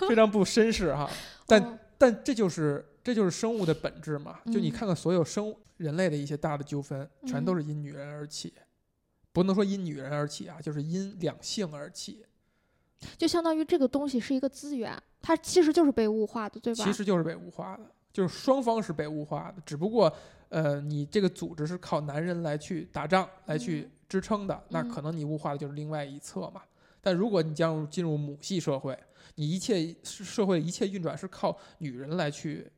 [0.08, 1.10] 非常不绅士哈。
[1.46, 4.40] 但哦但这就是这就是生物的本质嘛。
[4.46, 8.54] 就你嗯看看所有生物人类的一些大的纠纷，全都嗯是因女人而起，
[9.32, 12.26] 不能说因女人而起啊，就是因两性而起，
[13.18, 16.84] 就相当于这个东西是一个资源，它其实就是被物化的，对吧？
[16.84, 20.12] 其实就是被物化的，就是双方是被物化的，只不过
[20.52, 26.62] 呃，你这个组织是靠男人来去打仗来去嗯支撑的，那嗯可能你物化的就是另外一侧嘛。
[27.00, 28.98] 但如果你将入进入母系社会，
[29.36, 32.70] 你一切社会一切运转是靠女人来去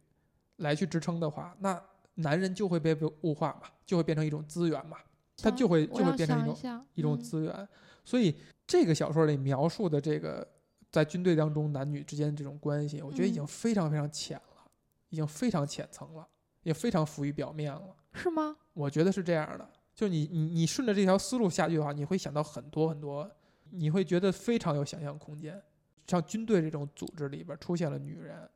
[0.58, 1.82] 来去支撑的话，那
[2.14, 4.98] 男人就会被被物化嘛，就会变成一种资源嘛，
[5.38, 7.68] 他就会就会变成一种一种嗯资源。
[8.06, 8.36] 所以
[8.68, 10.48] 这个小说里描述的这个
[10.92, 14.72] 在军队当中男女之间这种关系，我觉得已经嗯非常非常浅了，
[15.10, 16.28] 已经非常浅层了，
[16.64, 17.96] 也非常浮于表面了。
[18.14, 18.56] 是吗？
[18.74, 23.30] 我觉得是这样的，就你你你顺着这条思路下去的话，你会想到很多很多，
[23.72, 25.62] 你会觉得非常有想象空间。
[26.08, 28.50] 像军队这种组织里边出现了女人，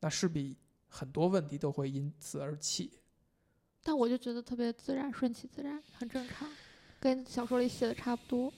[0.00, 0.56] 那势必
[0.88, 2.92] 很多问题都会因此而起。
[3.82, 6.48] 但我就觉得特别自然，顺其自然，很正常，
[6.98, 8.52] 跟小说里写的差不多。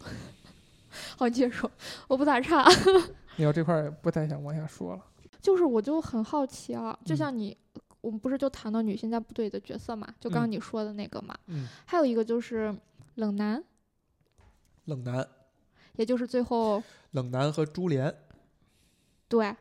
[1.19, 1.71] 好，你接着说，
[2.07, 2.65] 我不咋差。
[3.37, 5.05] 你要这块儿不太想往下说了。
[5.43, 7.57] 就是我就很好奇啊，就嗯像你，
[8.01, 12.75] 我们不是就谈到女性在部队的角色嘛，就刚刚嗯你说的那个嘛，嗯，还有一个就是
[13.17, 13.63] 冷男，
[14.85, 15.29] 冷男，
[15.97, 16.83] 也就是最后。
[17.13, 18.15] 冷男和珠帘，
[19.29, 19.57] 对，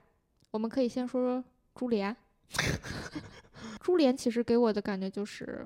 [0.51, 2.15] 我们可以先说说珠帘。
[3.81, 5.65] 珠帘其实给我的感觉就是，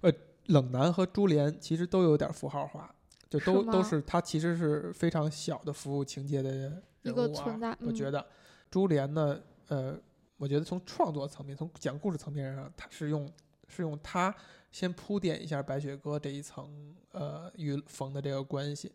[0.00, 0.10] 呃
[0.46, 2.94] 冷男和珠帘其实都有点符号化，
[3.28, 7.28] 就都吗都是它其实是非常小的服务情节的人一个。
[7.28, 8.26] 存在嗯我觉得。
[8.70, 9.98] 珠帘呢，呃，
[10.38, 13.30] 我觉得从创作层面，从讲故事层面上，他是用
[13.66, 14.34] 是用他
[14.72, 18.94] 先铺垫一下白雪歌这一层呃与冯的这个关系，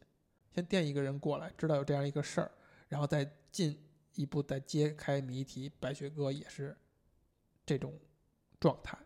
[0.55, 2.49] 先垫一个人过来，知道有这样一个事儿，
[2.87, 3.77] 然后再进
[4.15, 5.69] 一步再揭开谜题。
[5.79, 6.75] 白雪歌也是
[7.65, 7.93] 这种
[8.59, 8.97] 状态，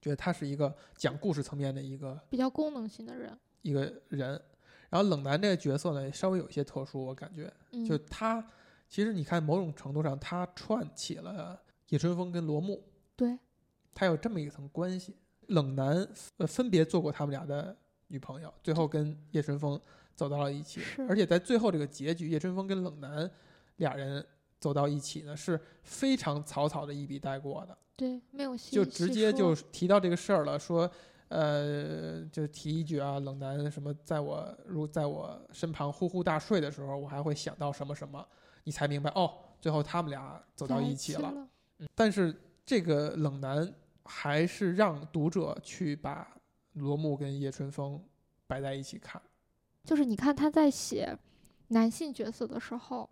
[0.00, 4.40] 觉得他是一个讲故事层面的一个比较功能性的人，一个人。
[4.90, 8.44] 然后冷男这个角色呢，稍微有一些特殊，我感觉，嗯，就他
[8.88, 12.82] 其实你看某种程度上，他串起了叶春风跟罗幕，
[13.16, 13.38] 对，
[13.94, 15.16] 他有这么一层关系。
[15.48, 17.74] 冷男呃分别做过他们俩的
[18.08, 19.80] 女朋友，最后跟叶春风
[20.14, 23.30] 走到了一起是，而且在最后这个结局，叶春风跟冷男
[23.76, 24.22] 俩人
[24.60, 27.78] 走到一起呢，是非常草草的一笔带过的。
[27.96, 30.90] 对，没有细就直接就提到这个事儿了，说，
[31.28, 38.22] 呃，就提一句啊，冷男什么，在我如在我身旁呼呼大睡的时候，我还会想到什么什么，
[38.64, 39.32] 你才明白哦，
[39.62, 41.48] 最后他们俩走到在一起了。
[41.94, 43.72] 但是这个冷男
[44.04, 46.26] 还是让读者去把
[46.74, 48.02] 罗幕跟叶春风
[48.46, 49.20] 摆在一起看。
[49.84, 51.16] 就是你看他在写
[51.68, 53.08] 男性角色的时候，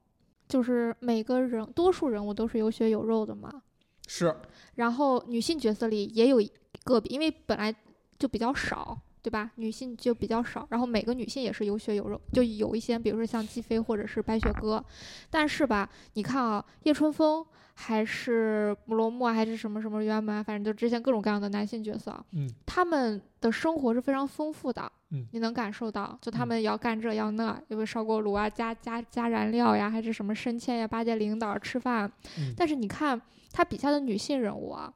[0.49, 3.63] 就是每个人多数人物都是有血有肉的嘛，
[4.07, 4.35] 是，
[4.75, 6.39] 然后女性角色里也有
[6.85, 7.75] 个别，因为本来
[8.19, 9.51] 就比较少，对吧？
[9.57, 14.85] 女性就比较少，然后每个女性也是有血有肉，就有一些，比如说像姬飞或者是白雪歌，
[15.31, 17.45] 但是吧，你看啊，叶春风
[17.79, 32.11] 还是罗幕啊，还是什么什么渊门啊，反正就之前各种各样的男性角色，嗯，他们的生活是非常丰富的，嗯你能感受到，就他嗯们要干这要那，有没有烧锅炉啊，加加加燃料呀，还是什么升迁呀，巴结领导吃饭。
[32.39, 33.21] 嗯但是你看
[33.53, 34.91] 他笔下的女性人物啊，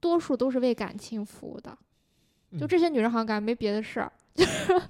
[0.00, 1.70] 多数都是为感情服务的，
[2.58, 4.82] 就嗯这些女人好像感觉没别的事儿，就 是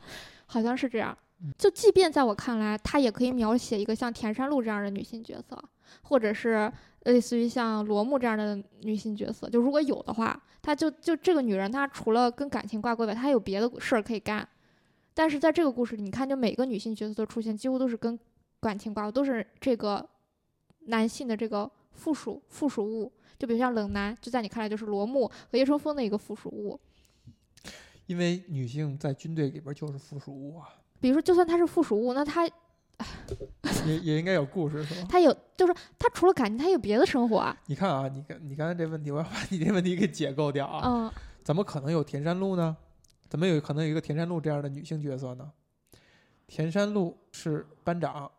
[0.47, 1.53] 好像是这样嗯。
[1.59, 5.62] 就即便在我看来，她也可以描写一个像田山路这样的女性角色，
[6.03, 6.72] 或者是
[7.05, 9.48] 类似于像罗幕这样的女性角色。
[9.48, 14.46] 就如果有的话，她就就这个女人，她除了跟感情挂钩外，她还有别的事儿可以干。
[15.12, 18.18] 但是在这个故事里，你看，就每个女性角色的出现，几乎都是跟
[18.61, 20.05] 感情挂钩，都是这个
[20.86, 23.12] 男性的这个附属附属物。
[23.38, 26.78] 就比如像冷男，就在你看来就是罗幕和叶春风的一个附属物。
[28.07, 30.68] 因为女性在军队里边就是附属物啊，
[31.00, 32.48] 比如说，就算她是附属物，那他
[33.86, 35.07] 也 也应该有故事是吧？
[35.09, 37.57] 他有，就是他除了感情，他有别的生活啊。
[37.66, 40.82] 你看啊，你看你刚才这问题，我要把 你这问题给解构掉啊。
[40.84, 42.76] 嗯，怎么可能有田山路呢？
[43.28, 45.51] 怎么有可能有一个田山路这样的女性角色呢？
[46.47, 48.30] 田山路是班长，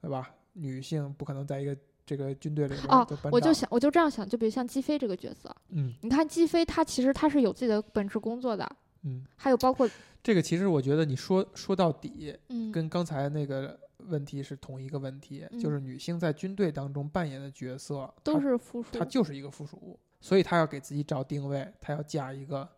[0.00, 0.30] 对吧？
[0.54, 3.06] 女性不可能在一个这个军队里边哦。
[3.30, 8.66] 我就想，我就这样想，就比如像姬飞这个角色，嗯你看姬飞，她其实她是有自己的本职工作的，
[9.06, 9.88] 嗯，还有包括
[10.22, 19.04] 这个其实我觉得你说说到底，嗯，跟刚才那个问题是同一个问题，嗯就是女性在军队当中扮演的角色都她是附属她。
[19.04, 22.68] 就是一个附属物，所以她要给自己找定位，她要嫁一个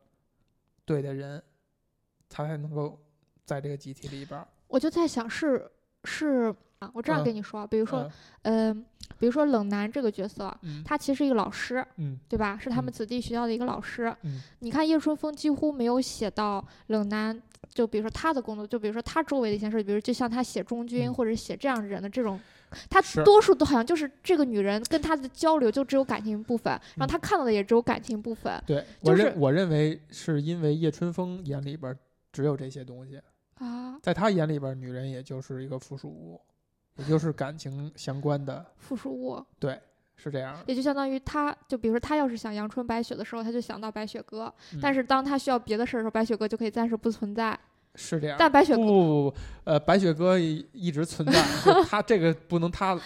[0.84, 1.42] 对的人，
[2.28, 2.98] 她才能够
[3.44, 4.46] 在这个集体里边儿。
[4.66, 5.70] 我就在想是
[6.04, 6.56] 是啊，
[6.94, 8.08] 我这样嗯跟你说，比如说，
[8.42, 8.84] 嗯嗯、
[9.18, 12.58] 比如说冷男这个角色，嗯他其实一个老师，嗯对吧？
[12.60, 14.14] 是他们嗯子弟学校的一个老师。
[14.22, 22.38] 嗯你看叶春风几乎没有写到冷男，就比如说他的工作，就比如说他周围的一些事，比如就像他写中军、嗯或者写这样人的这种，
[22.88, 31.98] 他多数都好像就是这个女人跟他的交流就只有感情部分，然后嗯他看到的也只有感情部分对，我认我认为是因为叶春风眼里边儿
[32.30, 33.20] 只有这些东西，
[33.54, 36.40] 啊，在他眼里边儿，女人也就是一个附属物，
[36.98, 39.80] 也就是感情相关的，附属物，对，
[40.16, 40.60] 是这样的。
[40.66, 47.58] 也就相当于他，就比如说他要是想阳春白雪的时候，他就想到白雪哥，嗯但是当他需要别的事儿的时候，白雪哥就可以暂时不存在。
[47.94, 48.36] 是这样。
[48.38, 52.98] 但白雪歌不不不不，呃，白雪哥一一直存在，就他这个不能他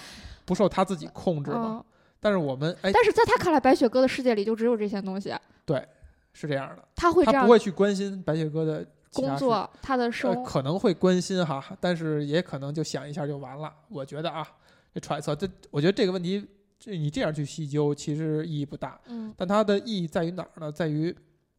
[0.45, 1.76] 不受他自己控制嘛。
[1.78, 1.84] 嗯，
[2.20, 5.34] 但是我们哎，但是在他看来，白雪哥的世界里就只有这些东西，
[5.64, 5.86] 对
[6.32, 13.72] 是这样的，他会这样他不会去关心白雪哥的工作，他的生呃，可能会关心哈，但是也可能就想一下就完了。
[13.88, 14.46] 我觉得啊，
[14.92, 16.46] 这揣测，这我觉得这个问题，
[16.78, 18.98] 这你这样去细究，其实意义不大。
[19.06, 20.72] 嗯但它的意义在于哪儿呢？
[20.72, 21.14] 在于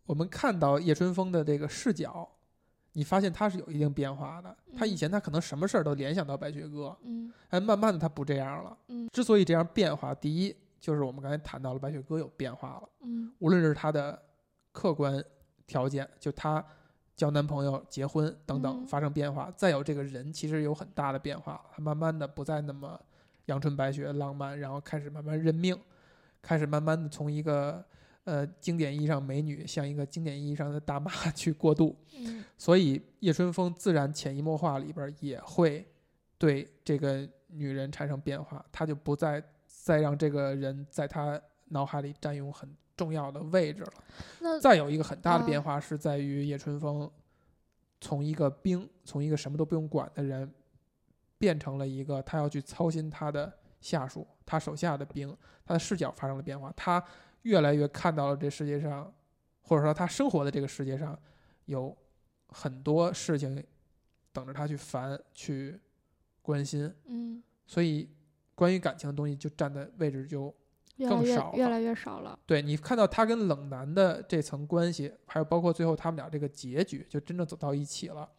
[0.05, 2.27] 我们看到叶春风的这个视角，
[2.93, 4.55] 你发现他是有一定变化的。
[4.75, 8.77] 他以嗯前他可能什么事儿都联想到白雪歌，嗯哎，慢慢的他不这样了。
[8.87, 14.21] 嗯之所以这样变化，第一就是我们刚才谈到了白雪歌有变化了，嗯无论是他的
[14.71, 15.23] 客观
[15.65, 16.63] 条件，就她
[17.15, 22.99] 交男朋友、结婚等等嗯发生变化，再有这个人其实有很大的变化，他慢慢的不再那么
[23.45, 25.77] 阳春白雪、浪漫，然后开始慢慢认命，
[26.41, 27.83] 开始慢慢的从一个
[28.23, 31.95] 呃经典意义上美女向一个经典意义上的大妈 去过渡。
[32.17, 35.85] 嗯所以叶春风自然潜移默化里边儿也会
[36.37, 43.93] 对这个女人产生变化，他就不再再让这个人在他脑海里占用很重要的位置了。
[44.39, 47.09] 那再有一个很大的变啊化是在于叶春风
[47.99, 50.51] 从一个兵，从一个什么都不用管的人，
[51.37, 55.35] 变成了一个他要去操心他的下属，他手下的兵，
[55.65, 57.03] 他的视角发生了变化，他
[57.43, 59.13] 越来越看到了这世界上，
[59.61, 61.17] 或者说他生活的这个世界上
[61.65, 61.95] 有
[62.47, 63.63] 很多事情
[64.31, 65.79] 等着他去烦、去
[66.41, 67.41] 关心，嗯。
[67.65, 68.09] 所以
[68.53, 70.53] 关于感情的东西就站在位置就
[70.97, 72.37] 越来越更少了越来越少了。
[72.45, 78.29] 对你看到他跟冷男的这层关系，还有包括最后他们俩这个结局，就真正走到一起了。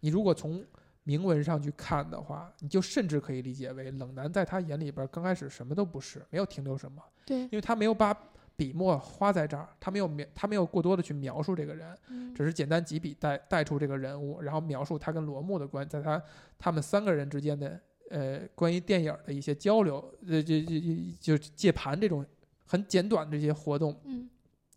[0.00, 0.64] 你如果从
[1.04, 8.14] 铭文上去看的话，你就甚至可以理解为冷男在他眼里边刚开始什么都不是，没有停留什么，对，因为他没有把
[8.54, 16.22] 笔墨花在这儿，他没有描，他没有过多的去描述这个人，嗯只是简单几笔带带出这个人物，然后描述他跟罗幕的关，在他
[16.58, 19.96] 他们三个人之间的呃关于电影的一些交流，
[20.26, 22.24] 呃就就就就借盘这种
[22.66, 24.28] 很简短的这些活动，嗯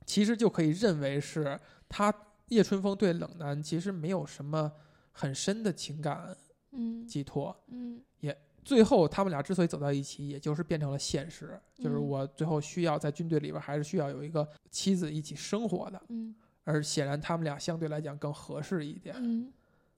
[0.05, 1.57] 其实就可以认为是
[1.87, 2.13] 他
[2.49, 4.71] 叶春风对冷男其实没有什么
[5.11, 6.35] 很深的情感
[6.71, 7.55] 嗯寄托。
[7.67, 19.15] 嗯也最后他们俩之所以走到一起，也就是变成了现实，就是嗯我最后需要在军队里边还是需要有一个妻子一起生活的，嗯而显然他们俩相对来讲更合适一点。
[19.17, 19.51] 嗯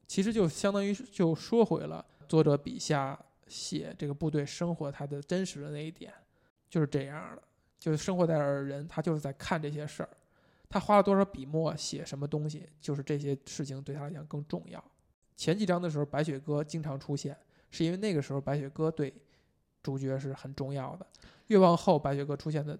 [0.06, 6.14] 其实就相当于是就说回了作者笔下写这个部队生活他的真实的那一点，
[6.70, 7.42] 就是这样的。
[7.80, 10.10] 就是生活在这儿的人，他就是在看这些事儿，
[10.70, 14.82] 他花了多少笔墨写什么东西，就是这些事情对他来讲更重要。
[15.36, 17.38] 前几章的时候，白雪歌经常出现，
[17.72, 19.14] 是因为那个时候白雪歌对
[19.82, 21.06] 主角是很重要的。
[21.48, 22.80] 越往后，白雪歌出现的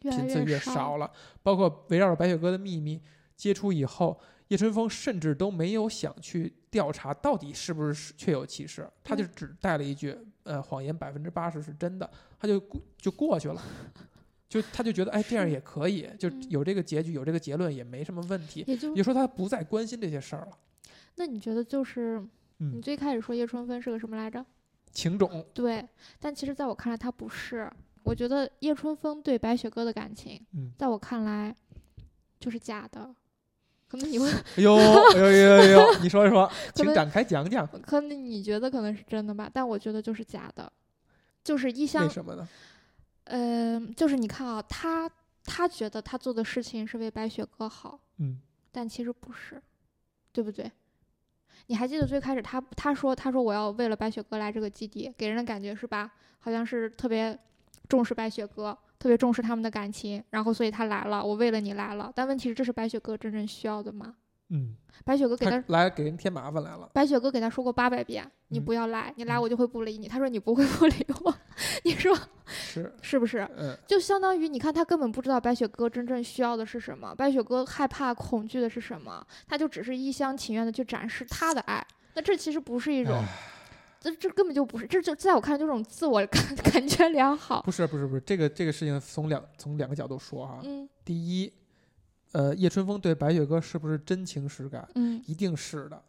[0.00, 1.08] 频次越少少了。
[1.44, 3.00] 包括围绕着白雪歌的秘密
[3.36, 13.62] 接触以后，叶春风甚至都没有想去调查到底是不是确有其事，他就嗯只带了一句：“呃，谎言百分之八十是真的。”他就过就过去了。
[14.48, 18.62] 就他就觉得，哎，这样也可以，就嗯有这个结局，有这个结论也没什么问题。
[18.68, 20.58] 也就也说他不再关心这些事儿了。
[21.16, 22.20] 那你觉得就是
[22.58, 24.44] 你嗯，最开始说叶春风是个什么来着？
[24.92, 25.84] 情种，对，
[26.20, 27.68] 但其实在我看来他不是。
[28.04, 31.56] 我觉得叶春风对白雪歌的感情，嗯，在我看来
[32.38, 33.12] 就是假的。
[33.94, 40.70] 可能你会，哎呦，哎呦，哎呦，哎呦， 你说一说，请展开讲讲，可能你觉得可能是真的吧，但我觉得就是假的。
[41.42, 42.48] 就是一为，什么呢？
[43.24, 45.10] 嗯、就是你看啊，他
[45.44, 48.40] 他觉得他做的事情是为白雪哥好，嗯
[48.72, 49.62] 但其实不是，
[50.32, 50.70] 对不对？
[51.66, 56.10] 你还记得最开始他他说他说我要为了白雪哥来这个基地，给人的感觉是吧？
[56.40, 57.38] 好像是特别
[57.88, 62.10] 重视白雪歌，特别重视他们的感情，然后所以他来了，我为了你来了。
[62.14, 64.14] 但问题是，这是白雪哥真正需要的吗？
[64.48, 64.74] 嗯，
[65.04, 66.88] 白雪哥给他他来给人添麻烦来了。
[66.94, 70.08] 白雪哥给他说过八百遍，你嗯不要来，你来嗯我就会不理你。
[70.08, 71.34] 他说你不会不理我，
[71.84, 73.46] 你说是，是不是？
[73.58, 81.86] 嗯，就相当于你看，他根本不知道白雪哥真正需要的是什么，白雪哥害怕、恐惧的是什么，他就只是一厢情愿的去展示他的爱。
[82.14, 83.26] 那这其实不是一种，唉
[84.04, 87.62] 这这根本就不是，这就在我看来就是种自我感 感觉良好。
[87.62, 90.60] 不是不是不是，这个这个事情从两从两个角度说哈。
[90.62, 91.52] 嗯第一，
[92.32, 94.86] 呃，叶春风对白雪歌是不是真情实感？
[94.94, 96.02] 嗯一定是的。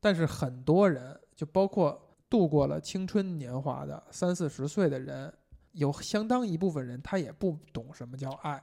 [0.00, 5.32] 但是很多人，就包括度过了青春年华的三四十岁的人，
[5.72, 8.62] 有相当一部分人他也不懂什么叫爱。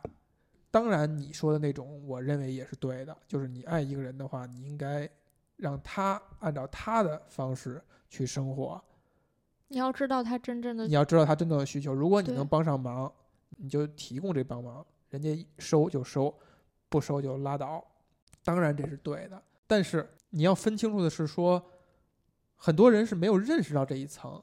[0.72, 5.10] 当然，你说的那种，我认为也是对的，就是你爱一个人的话，你应该
[5.58, 7.82] 让他按照他的方式
[8.14, 8.80] 去生活。
[9.70, 13.12] 你要知道他真正的你要知道他真正的需求，如果你能帮上忙，
[13.58, 16.32] 你就提供这帮忙，人家收就收，
[16.90, 17.84] 不收就拉倒。
[18.44, 21.64] 当然这是对的，但是你要分清楚的是说，
[22.56, 24.40] 很多人是没有认识到这一层，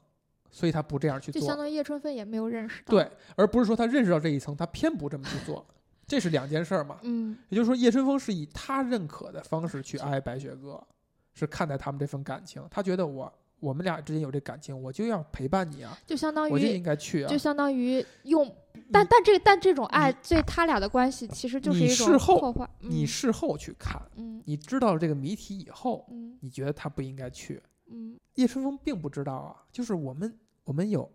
[0.49, 1.57] 所以他不这样去做就相。
[1.57, 2.91] 当于叶春风也没有认识到。
[2.91, 5.65] 对，而不是说他认识到这一层，他偏不这么去做，
[6.05, 6.99] 这是两件事儿嘛。
[7.03, 10.85] 嗯也就是说，叶春风是以他认可的方式去爱白雪哥，
[11.33, 12.61] 是看待他们这份感情。
[12.69, 13.31] 他觉得我
[13.61, 17.37] 我们俩之间有这感情，我就要陪伴你啊，就相当于我就应该去啊就。
[17.37, 18.45] 相当于用
[18.91, 22.69] 但但这但这种爱对他俩的关系其实就是你一种事后破坏。
[22.81, 27.61] 嗯你事后去看，嗯你知道了这个谜题以后，嗯你觉得他不应该去。
[27.87, 31.09] 嗯叶春风并不知道啊，就是我们我们有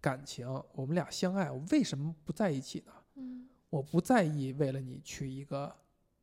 [0.00, 2.92] 感情，我们俩相爱，我为什么不在一起呢？
[3.14, 5.74] 嗯我不在意为了你去一个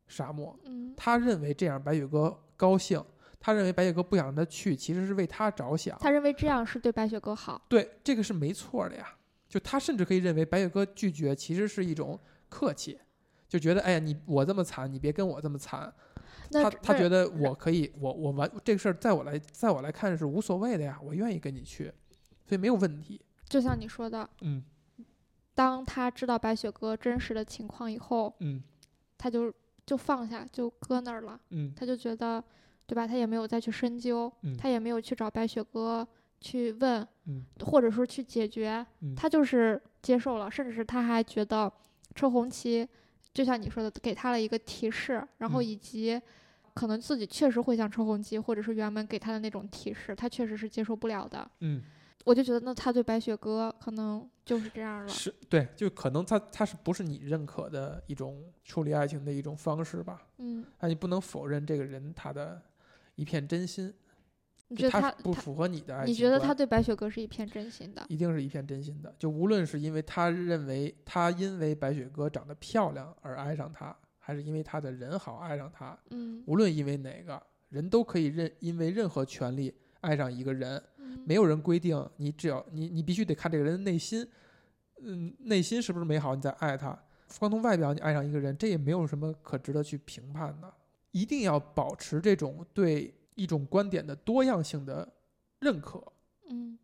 [0.07, 3.03] 沙漠，嗯他认为这样白雪哥高兴，
[3.39, 5.97] 他认为白雪哥不想让他去，其实是为他着想。
[5.99, 7.65] 他认为这样是对白雪哥好。
[7.69, 9.15] 对，这个是没错的呀。
[9.47, 12.19] 就他甚至可以认为白雪哥拒绝其实是一种
[12.49, 12.99] 客气，
[13.47, 15.91] 就觉得哎呀你我这么惨，你别跟我这么惨。
[16.51, 21.85] 那他他觉得我可以，我我完这个事儿在我来在我来看是无所谓的呀，我愿意跟你去，
[22.45, 23.21] 所以没有问题。
[23.47, 24.63] 就像你说的，嗯
[25.55, 28.61] 当他知道白雪哥真实的情况以后，嗯
[29.17, 29.53] 他就
[29.85, 31.39] 就放下，就搁那儿了。
[31.49, 32.43] 嗯他就觉得，
[32.89, 33.05] 对吧？
[33.05, 36.05] 他也没有再去深究，嗯他也没有去找白雪哥
[36.41, 41.71] 去问，嗯或者说去解决，嗯，他就是接受了，甚至是他还觉得
[42.15, 42.87] 车红旗，
[43.31, 46.19] 就像你说的，给他了一个提示，然后嗯以及
[46.73, 51.47] 可能自己确实会像车红旗或者是原本给他的那种提示，他确实是接受不了的。
[51.59, 51.83] 嗯
[52.25, 55.07] 我就觉得，那他对白雪哥可能就是这样了。
[55.07, 60.21] 是对，就可能他他是不是你认可的一种处理爱情的一种方式吧？
[60.37, 62.61] 嗯，那你不能否认这个人他的
[63.19, 63.93] 一片真心，
[64.69, 68.05] 你觉得他他不，符合你的爱情你觉得他对白雪哥是一片真心的？
[68.07, 69.13] 一定是一片真心的。
[69.19, 84.25] 就无论是因为他认为他因为白雪歌长得漂亮而爱上她，还是因为他的人好爱上她，嗯，无论因为哪个人都可以认因为任何权利爱上一个人，嗯没有人规定你只要你你必须得看这个人的内心，
[85.01, 86.97] 嗯，内心是不是美好，你再爱他。
[87.37, 90.73] 光从外表你爱上一个人，这也没有什么可值得去评判的。
[91.11, 95.07] 一定要保持这种对一种观点的多样性的
[95.59, 96.03] 认可。
[96.49, 96.77] 嗯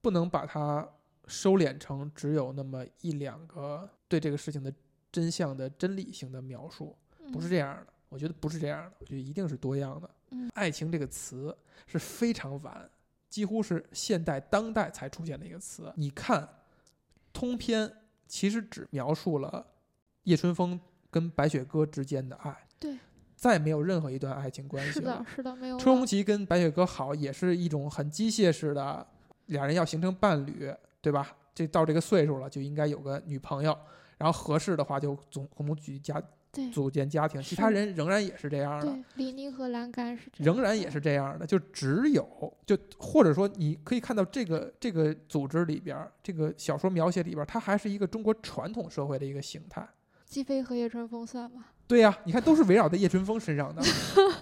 [0.00, 0.88] 不能把它
[1.28, 4.74] 收敛成只有那么一两个对这个事情的
[5.12, 6.96] 真相的真理性的描述，
[7.32, 7.86] 不是这样的。
[8.08, 10.10] 我觉得不是这样的，我觉得一定是多样的。
[10.32, 11.56] 嗯爱情这个词
[11.86, 12.90] 是非常晚，
[13.28, 15.92] 几乎是现代当代才出现的一个词。
[15.96, 16.48] 你看，
[17.32, 17.90] 通篇
[18.26, 19.64] 其实只描述了
[20.24, 22.98] 叶春风跟白雪歌之间的爱，对，
[23.42, 25.18] 再没有任何一段爱情关系是了。
[25.18, 29.04] 的，是的，没有车了红旗跟白雪歌好，也是一种很机械式的，
[29.46, 31.34] 俩人要形成伴侣，对吧？
[31.52, 33.76] 这到这个岁数了，就应该有个女朋友，
[34.16, 36.22] 然后合适的话就总共同举家
[36.72, 37.42] 组建家庭。
[37.42, 42.24] 其他人仍然也是这样的，对，李宁和栏杆是这样仍然也是这样的，就只有
[42.64, 49.84] 就或者说你可以看到这个这个组织里边儿，这个小说描写里边儿，它还是一个中国传统社会的一个形态。
[50.24, 51.66] 鸡飞和叶春风算吗？
[51.92, 53.82] 对呀、你看都是围绕在叶春风身上的。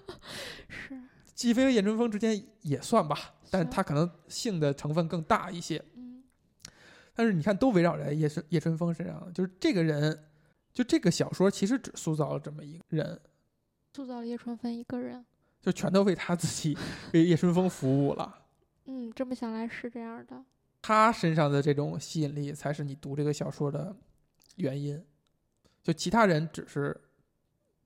[0.68, 0.96] 是，
[1.34, 3.18] 季飞和叶春风之间也算吧，
[3.50, 5.84] 但是是他可能性的成分更大一些。
[5.96, 6.22] 嗯
[7.12, 10.26] 但是你看，都围绕在叶春叶春风身上，就是这个人，
[10.72, 13.20] 就这个小说其实只塑造了这么一个人，
[13.96, 15.26] 塑造了叶春风一个人。
[15.60, 16.78] 就全都为他自己
[17.12, 18.32] 为叶春风服务了。
[18.86, 20.44] 嗯，这么想来是这样的。
[20.80, 23.96] 他身上的这种吸引力，才是你读这个小说的
[24.54, 25.04] 原因。
[25.82, 26.98] 就其他人只是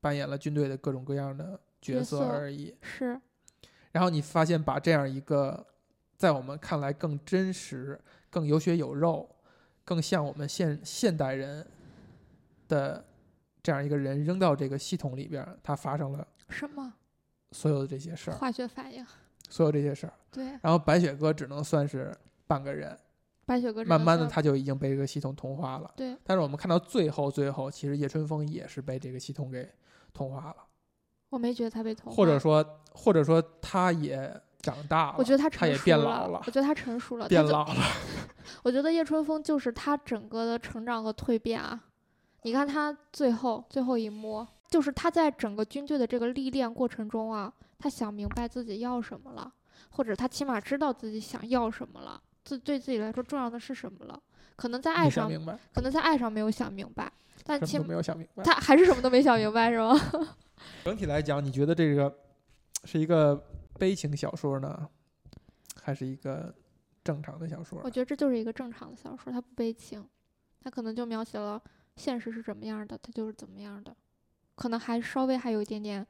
[0.05, 2.75] 扮演了军队的各种各样的角色而已。
[2.79, 3.19] 是，
[3.91, 5.65] 然后你发现，把这样一个
[6.15, 7.99] 在我们看来更真实、
[8.29, 9.27] 更有血有肉、
[9.83, 11.65] 更像我们现现代人
[12.67, 13.03] 的
[13.63, 16.93] 这样一个人扔到这个系统里边儿，它发生了什么
[17.51, 19.03] 所有的这些事儿，化学反应？
[19.49, 20.13] 所有这些事儿。
[20.29, 22.95] 对，然后白雪哥只能算是半个人，
[23.43, 25.91] 白雪哥慢慢的他就已经被这个系统同化了。
[25.97, 29.67] 对，但是我们看到最后，最后其实叶春风也是被这个系统给
[30.15, 30.55] 同化了，
[31.29, 37.83] 我没觉得他被同化，或者说，或者说他也长大了，我觉得他他也成熟变老了我觉得他成熟了，变老了。
[38.63, 41.79] 我觉得叶春风就是他整个的成长和蜕变啊！
[42.43, 49.51] 你看他最后最后一幕，就是他在整个军队的这个历练过程中啊，他想明白自己要什么了，
[49.89, 54.21] 或者他起码知道自己想要什么了，自对自己来说重要的是什么了。
[54.55, 55.29] 可能在爱上，
[55.73, 57.11] 可能在爱上没有想明白，
[57.43, 58.43] 但其实没有想明白。
[58.43, 59.93] 他还是什么都没想明白，是吗？
[60.83, 62.13] 整体来讲，你觉得这个
[62.85, 63.35] 是一个
[63.77, 64.89] 悲情小说呢，
[65.81, 66.53] 还是一个
[67.03, 67.89] 正常的小说我？
[67.89, 70.07] 觉得这就是一个正常的小说，它不悲情，
[70.61, 71.61] 它可能就描写了
[71.97, 73.95] 现实是怎么样的，它就是怎么样的，
[74.55, 76.05] 可能还稍微还有一点点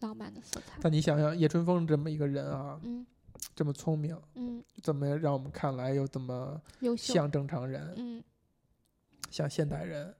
[0.00, 0.78] 浪漫的色彩。
[0.82, 3.06] 但你想想，叶春风这么一个人啊，嗯
[3.54, 7.14] 这么聪明，嗯，怎么让我们看来又这么优秀。
[7.14, 8.22] 像正常人，嗯
[9.30, 10.14] 像现代人，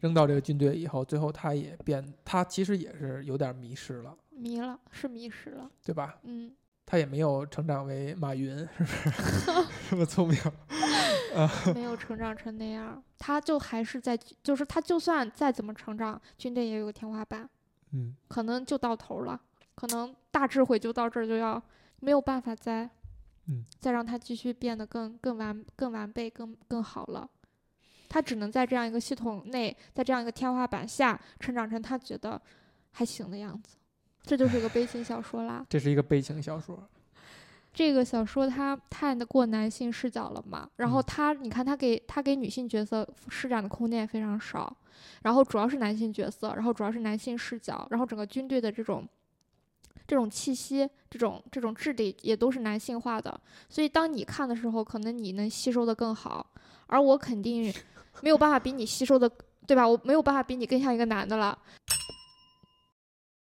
[0.00, 5.70] 扔到这个军队以后，最后他也变，他其实也是有点迷失了，迷了，是迷失了。
[5.84, 6.18] 对吧？
[6.22, 6.52] 嗯，
[6.86, 9.10] 他也没有成长为马云，是不是？
[9.90, 10.38] 这么聪明，
[11.74, 17.48] 没有成长成那样，他就还是在，就是他就算再怎么成长，军队也有个天花板，
[17.92, 19.40] 嗯可能就到头了，
[19.74, 21.62] 可能大智慧就到这儿就要
[22.00, 22.90] 没有办法再，
[23.46, 27.28] 嗯，再让他继续变得更更完更完备更更好了。
[28.08, 32.40] 他只能在这样一个系统内，在这样一个天花板下成长成他觉得
[32.90, 33.76] 还行的样子，
[34.24, 35.64] 这就是一个悲情小说啦。
[35.70, 36.88] 这是一个悲情小说。
[37.72, 44.76] 这个小说它太过男性视角了嘛，然后嗯他你看他给他给女性角色施展的空间也非常少，
[45.22, 49.08] 然后主要是男性角色，然后主要是男性视角，然后整个军队的这种
[50.06, 56.44] 这种气息、这种这种质地也都是男性化的，所以当你看的时候，可能你能吸收的更好，
[56.86, 57.72] 而我肯定
[58.22, 59.30] 没有办法比你吸收的，
[59.66, 59.86] 对吧？
[59.86, 61.56] 我没有办法比你更像一个男的了。